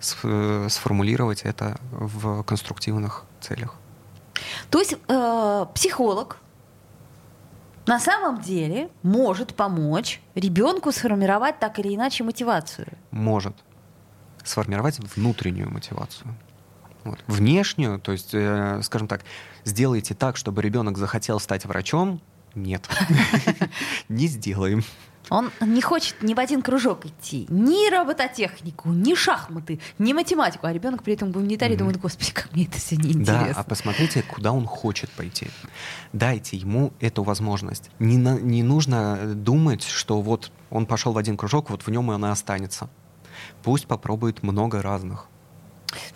сф- 0.00 0.68
сформулировать 0.68 1.42
это 1.42 1.78
в 1.90 2.42
конструктивных 2.44 3.24
целях. 3.40 3.74
То 4.70 4.78
есть 4.80 4.94
э, 5.08 5.66
психолог 5.74 6.38
на 7.86 7.98
самом 7.98 8.40
деле 8.40 8.88
может 9.02 9.54
помочь 9.54 10.20
ребенку 10.34 10.92
сформировать 10.92 11.58
так 11.58 11.78
или 11.78 11.94
иначе 11.94 12.24
мотивацию. 12.24 12.86
Может 13.10 13.56
сформировать 14.44 14.98
внутреннюю 14.98 15.70
мотивацию. 15.70 16.34
Вот. 17.04 17.18
Внешнюю, 17.26 17.98
то 17.98 18.12
есть, 18.12 18.30
э, 18.32 18.80
скажем 18.82 19.08
так, 19.08 19.22
сделайте 19.64 20.14
так, 20.14 20.36
чтобы 20.36 20.62
ребенок 20.62 20.98
захотел 20.98 21.40
стать 21.40 21.64
врачом. 21.66 22.20
Нет, 22.54 22.88
не 24.08 24.26
сделаем. 24.26 24.84
Он 25.32 25.50
не 25.62 25.80
хочет 25.80 26.22
ни 26.22 26.34
в 26.34 26.38
один 26.38 26.60
кружок 26.60 27.06
идти, 27.06 27.46
ни 27.48 27.90
робототехнику, 27.90 28.90
ни 28.90 29.14
шахматы, 29.14 29.80
ни 29.98 30.12
математику, 30.12 30.66
а 30.66 30.72
ребенок 30.74 31.02
при 31.02 31.14
этом 31.14 31.32
гуманитарий 31.32 31.74
Мгм. 31.74 31.78
думает, 31.78 32.00
господи, 32.00 32.32
как 32.32 32.52
мне 32.52 32.66
это 32.66 32.78
все 32.78 32.96
Да, 32.96 33.02
неинтересно. 33.02 33.54
а 33.56 33.62
посмотрите, 33.64 34.22
куда 34.22 34.52
он 34.52 34.66
хочет 34.66 35.08
пойти. 35.10 35.46
Дайте 36.12 36.58
ему 36.58 36.92
эту 37.00 37.22
возможность. 37.22 37.90
Не, 37.98 38.18
на- 38.18 38.38
не 38.38 38.62
нужно 38.62 39.18
думать, 39.34 39.84
что 39.84 40.20
вот 40.20 40.52
он 40.68 40.84
пошел 40.84 41.12
в 41.12 41.18
один 41.18 41.38
кружок, 41.38 41.70
вот 41.70 41.82
в 41.86 41.88
нем 41.90 42.12
и 42.12 42.14
она 42.14 42.30
останется. 42.30 42.90
Пусть 43.62 43.86
попробует 43.86 44.42
много 44.42 44.82
разных. 44.82 45.28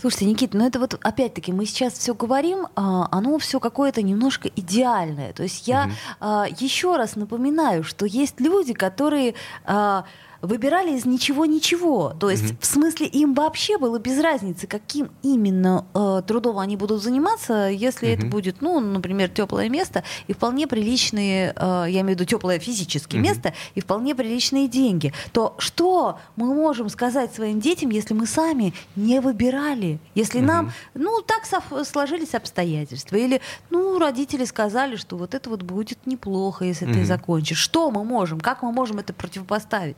Слушайте, 0.00 0.26
Никита, 0.26 0.56
ну 0.56 0.66
это 0.66 0.78
вот 0.78 0.98
опять-таки 1.02 1.52
мы 1.52 1.66
сейчас 1.66 1.94
все 1.94 2.14
говорим, 2.14 2.66
а, 2.76 3.08
оно 3.10 3.38
все 3.38 3.60
какое-то 3.60 4.02
немножко 4.02 4.48
идеальное. 4.54 5.32
То 5.32 5.42
есть 5.42 5.68
я 5.68 5.86
Мгм. 6.20 6.54
еще 6.58 6.96
раз 6.96 7.16
напоминаю, 7.16 7.84
что 7.84 8.06
есть 8.06 8.40
люди, 8.40 8.72
которые 8.72 9.34
а, 9.64 10.04
выбирали 10.46 10.96
из 10.96 11.04
ничего-ничего. 11.04 12.14
То 12.18 12.30
есть, 12.30 12.44
Мгм. 12.44 12.58
в 12.60 12.66
смысле, 12.66 13.06
им 13.06 13.34
вообще 13.34 13.78
было 13.78 13.98
без 13.98 14.20
разницы, 14.20 14.66
каким 14.66 15.10
именно 15.22 15.86
э, 15.94 16.22
трудом 16.26 16.58
они 16.58 16.76
будут 16.76 17.02
заниматься, 17.02 17.68
если 17.68 18.10
это 18.10 18.22
Мгм. 18.22 18.30
будет, 18.30 18.60
ну, 18.62 18.80
например, 18.80 19.28
теплое 19.28 19.68
место 19.68 20.04
и 20.28 20.32
вполне 20.32 20.66
приличные, 20.66 21.52
э, 21.56 21.84
я 21.88 22.00
имею 22.00 22.06
в 22.06 22.20
виду 22.20 22.24
теплое 22.24 22.58
физически 22.58 23.16
Мгм. 23.16 23.24
место 23.24 23.54
и 23.74 23.80
вполне 23.80 24.14
приличные 24.14 24.68
деньги, 24.68 25.12
то 25.32 25.54
что 25.58 26.18
мы 26.36 26.54
можем 26.54 26.88
сказать 26.88 27.34
своим 27.34 27.60
детям, 27.60 27.90
если 27.90 28.14
мы 28.14 28.26
сами 28.26 28.72
не 28.96 29.20
выбирали, 29.20 29.98
если 30.14 30.40
нам, 30.40 30.66
Мгм. 30.66 30.72
ну, 30.94 31.22
так 31.22 31.42
сложились 31.86 32.34
обстоятельства, 32.34 33.16
или, 33.16 33.40
ну, 33.70 33.98
родители 33.98 34.44
сказали, 34.44 34.96
что 34.96 35.16
вот 35.16 35.34
это 35.34 35.50
вот 35.50 35.62
будет 35.62 36.06
неплохо, 36.06 36.64
если 36.64 36.86
ты 36.86 36.98
Мгм. 36.98 37.04
закончишь. 37.06 37.58
Что 37.58 37.90
мы 37.90 38.04
можем, 38.04 38.40
как 38.40 38.62
мы 38.62 38.72
можем 38.72 38.98
это 38.98 39.12
противопоставить? 39.12 39.96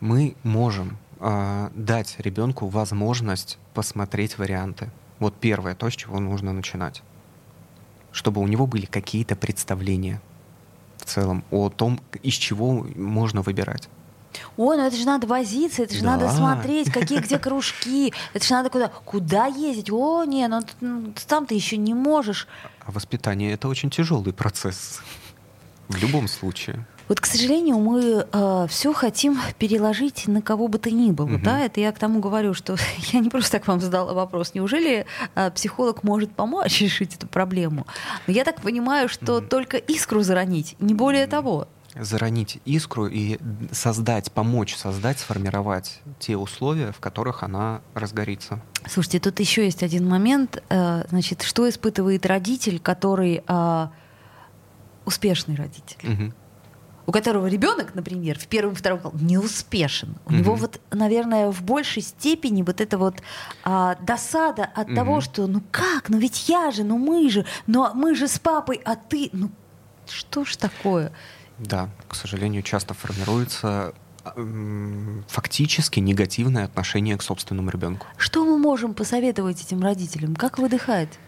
Мы 0.00 0.36
можем 0.42 0.98
а, 1.20 1.70
дать 1.74 2.16
ребенку 2.18 2.68
возможность 2.68 3.58
посмотреть 3.74 4.38
варианты. 4.38 4.90
Вот 5.18 5.34
первое, 5.34 5.74
то, 5.74 5.90
с 5.90 5.94
чего 5.94 6.20
нужно 6.20 6.52
начинать. 6.52 7.02
Чтобы 8.12 8.40
у 8.40 8.46
него 8.46 8.66
были 8.66 8.86
какие-то 8.86 9.36
представления 9.36 10.20
в 10.98 11.04
целом 11.04 11.44
о 11.50 11.68
том, 11.70 12.00
из 12.22 12.34
чего 12.34 12.86
можно 12.94 13.42
выбирать. 13.42 13.88
Ой, 14.56 14.76
ну 14.76 14.84
это 14.86 14.96
же 14.96 15.06
надо 15.06 15.26
возиться, 15.26 15.82
это 15.82 15.94
же 15.94 16.02
Да. 16.02 16.16
надо 16.16 16.28
смотреть, 16.30 16.92
какие 16.92 17.18
где 17.20 17.38
кружки, 17.40 18.12
это 18.34 18.44
же 18.46 18.54
надо 18.54 18.70
куда, 18.70 18.88
куда 18.88 19.46
ездить. 19.46 19.90
О, 19.90 20.24
не, 20.24 20.46
ну, 20.48 20.60
ну, 20.80 21.12
сам 21.26 21.46
ты 21.46 21.54
еще 21.54 21.76
не 21.76 21.94
можешь. 21.94 22.46
А 22.84 22.92
воспитание 22.92 23.52
это 23.52 23.68
очень 23.68 23.90
тяжелый 23.90 24.32
процесс. 24.32 25.00
В 25.88 25.96
любом 25.96 26.28
случае. 26.28 26.86
Вот, 27.08 27.20
к 27.20 27.26
сожалению, 27.26 27.78
мы 27.78 28.26
все 28.68 28.92
хотим 28.92 29.38
переложить 29.58 30.28
на 30.28 30.42
кого 30.42 30.68
бы 30.68 30.78
то 30.78 30.90
ни 30.90 31.10
было. 31.10 31.26
Мгм. 31.26 31.42
Да? 31.42 31.60
Это 31.60 31.80
я 31.80 31.92
к 31.92 31.98
тому 31.98 32.20
говорю, 32.20 32.54
что 32.54 32.76
я 33.12 33.20
не 33.20 33.30
просто 33.30 33.52
так 33.52 33.66
вам 33.66 33.80
задала 33.80 34.12
вопрос. 34.12 34.54
Неужели 34.54 35.06
э, 35.34 35.50
психолог 35.50 36.02
может 36.02 36.30
помочь 36.32 36.80
решить 36.82 37.14
эту 37.14 37.26
проблему? 37.26 37.86
Но 38.26 38.32
я 38.32 38.44
так 38.44 38.60
понимаю, 38.60 39.08
что 39.08 39.38
Мгм. 39.38 39.48
только 39.48 39.76
искру 39.78 40.22
заронить, 40.22 40.76
не 40.80 40.94
более 40.94 41.22
Мгм. 41.24 41.30
того. 41.30 41.68
Заронить 41.94 42.58
искру 42.66 43.06
и 43.06 43.38
создать, 43.72 44.30
помочь 44.30 44.76
создать, 44.76 45.18
сформировать 45.18 46.00
те 46.18 46.36
условия, 46.36 46.92
в 46.92 47.00
которых 47.00 47.42
она 47.42 47.80
разгорится. 47.94 48.60
Слушайте, 48.86 49.18
тут 49.20 49.40
еще 49.40 49.64
есть 49.64 49.82
один 49.82 50.06
момент. 50.06 50.62
э, 50.68 51.04
Значит, 51.08 51.42
что 51.42 51.68
испытывает 51.68 52.26
родитель, 52.26 52.78
который 52.78 53.42
а, 53.46 53.90
успешный 55.06 55.56
родитель? 55.56 55.96
Мгм. 56.02 56.34
У 57.08 57.10
которого 57.12 57.46
ребенок, 57.46 57.94
например, 57.94 58.38
в 58.38 58.46
первом 58.48 58.74
и 58.74 58.76
втором 58.76 58.98
классе 59.00 59.16
не 59.22 59.38
успешен. 59.38 60.16
У 60.26 60.30
Мгм. 60.30 60.42
него 60.42 60.54
вот, 60.56 60.78
наверное, 60.90 61.50
в 61.50 61.62
большей 61.62 62.02
степени 62.02 62.62
вот 62.62 62.82
эта 62.82 62.98
вот 62.98 63.22
а, 63.64 63.94
досада 64.02 64.64
от 64.74 64.88
Мгм. 64.88 64.94
того, 64.94 65.20
что 65.22 65.46
ну 65.46 65.62
как, 65.70 66.10
ну 66.10 66.18
ведь 66.18 66.50
я 66.50 66.70
же, 66.70 66.84
ну 66.84 66.98
мы 66.98 67.30
же, 67.30 67.46
ну 67.66 67.94
мы 67.94 68.14
же 68.14 68.28
с 68.28 68.38
папой, 68.38 68.82
а 68.84 68.94
ты, 68.94 69.30
ну 69.32 69.50
что 70.06 70.44
ж 70.44 70.56
такое? 70.56 71.10
Да, 71.56 71.88
к 72.08 72.14
сожалению, 72.14 72.62
часто 72.62 72.92
формируется 72.92 73.94
фактически 75.28 76.00
негативное 76.00 76.66
отношение 76.66 77.16
к 77.16 77.22
собственному 77.22 77.70
ребенку. 77.70 78.06
Что 78.18 78.44
мы 78.44 78.58
можем 78.58 78.92
посоветовать 78.92 79.62
этим 79.62 79.80
родителям? 79.80 80.36
Как 80.36 80.58
выдыхать? 80.58 81.18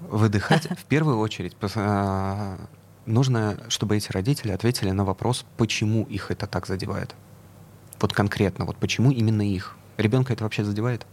Выдыхать 0.00 0.66
в 0.76 0.84
первую 0.86 1.18
очередь 1.18 1.54
а, 1.76 2.56
нужно, 3.10 3.58
чтобы 3.68 3.96
эти 3.96 4.10
родители 4.12 4.52
ответили 4.52 4.90
на 4.90 5.04
вопрос, 5.04 5.44
почему 5.56 6.04
их 6.04 6.30
это 6.30 6.46
так 6.46 6.66
задевает. 6.66 7.14
Вот 8.00 8.12
конкретно, 8.12 8.64
вот 8.64 8.76
почему 8.76 9.10
именно 9.10 9.42
их. 9.42 9.76
Ребенка 9.98 10.32
это 10.32 10.44
вообще 10.44 10.64
задевает? 10.64 11.04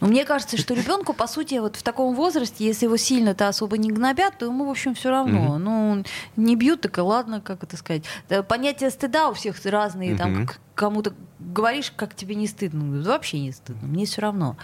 Ну, 0.00 0.08
мне 0.08 0.24
кажется, 0.24 0.56
что 0.56 0.72
ребенку, 0.72 1.12
по 1.12 1.26
сути, 1.26 1.56
вот 1.58 1.76
в 1.76 1.82
таком 1.82 2.14
возрасте, 2.14 2.64
если 2.64 2.86
его 2.86 2.96
сильно-то 2.96 3.48
особо 3.48 3.76
не 3.76 3.90
гнобят, 3.90 4.38
то 4.38 4.46
ему, 4.46 4.64
в 4.66 4.70
общем, 4.70 4.94
все 4.94 5.10
равно. 5.10 5.56
Мгм. 5.56 5.64
Ну, 5.64 6.04
не 6.36 6.56
бьют, 6.56 6.80
так 6.80 6.96
и 6.96 7.00
ладно, 7.02 7.42
как 7.42 7.62
это 7.62 7.76
сказать. 7.76 8.04
Понятия 8.48 8.88
стыда 8.90 9.28
у 9.28 9.34
всех 9.34 9.62
разные. 9.66 10.16
Там, 10.16 10.32
Мгм. 10.32 10.46
к- 10.46 10.58
кому-то 10.74 11.12
говоришь, 11.38 11.92
как 11.94 12.14
тебе 12.14 12.34
не 12.36 12.46
стыдно. 12.46 12.84
Говорит, 12.86 13.06
вообще 13.06 13.40
не 13.40 13.52
стыдно, 13.52 13.86
мне 13.86 14.06
все 14.06 14.22
равно. 14.22 14.56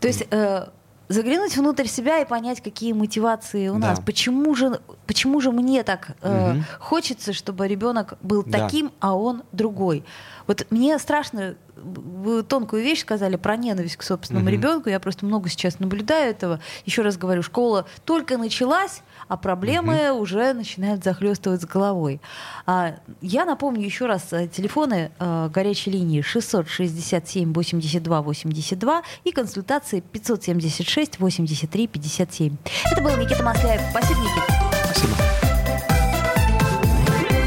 То 0.00 0.08
есть 0.08 0.26
э, 0.30 0.68
заглянуть 1.08 1.56
внутрь 1.56 1.86
себя 1.86 2.20
и 2.20 2.24
понять, 2.24 2.60
какие 2.60 2.92
мотивации 2.92 3.68
у 3.68 3.78
Да. 3.78 3.88
нас. 3.90 4.00
Почему 4.04 4.54
же, 4.54 4.80
почему 5.06 5.40
же 5.40 5.52
мне 5.52 5.82
так 5.82 6.10
э, 6.22 6.52
Мгм. 6.52 6.64
хочется, 6.80 7.32
чтобы 7.32 7.68
ребенок 7.68 8.14
был 8.22 8.42
Да. 8.44 8.60
таким, 8.60 8.92
а 9.00 9.14
он 9.16 9.42
другой? 9.52 10.04
Вот 10.46 10.66
мне 10.70 10.98
страшно 10.98 11.56
вы 11.76 12.42
тонкую 12.42 12.82
вещь 12.82 13.02
сказали 13.02 13.36
про 13.36 13.56
ненависть 13.56 13.96
к 13.96 14.02
собственному 14.02 14.46
Мгм. 14.46 14.52
ребенку. 14.54 14.88
Я 14.88 14.98
просто 14.98 15.26
много 15.26 15.48
сейчас 15.50 15.78
наблюдаю 15.78 16.30
этого. 16.30 16.58
Еще 16.86 17.02
раз 17.02 17.18
говорю, 17.18 17.42
школа 17.42 17.86
только 18.06 18.38
началась, 18.38 19.02
а 19.28 19.36
проблемы 19.36 20.12
уже 20.12 20.52
начинают 20.52 21.04
захлестывать 21.04 21.62
с 21.62 21.64
головой. 21.64 22.20
А, 22.66 22.96
я 23.20 23.44
напомню 23.44 23.84
еще 23.84 24.06
раз 24.06 24.32
э, 24.32 24.48
телефоны 24.48 25.10
э, 25.18 25.48
горячей 25.52 25.90
линии 25.90 26.20
667 26.20 27.52
82 27.52 28.22
82 28.22 29.02
и 29.24 29.32
консультации 29.32 30.00
576 30.00 31.18
83 31.18 31.86
57. 31.86 32.56
Это 32.92 33.02
был 33.02 33.16
Никита 33.16 33.42
Масляев. 33.42 33.80
Спасибо, 33.90 34.20
Никита. 34.20 34.44
Спасибо. 34.84 35.14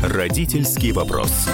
Родительский 0.04 0.92
вопрос. 0.92 1.48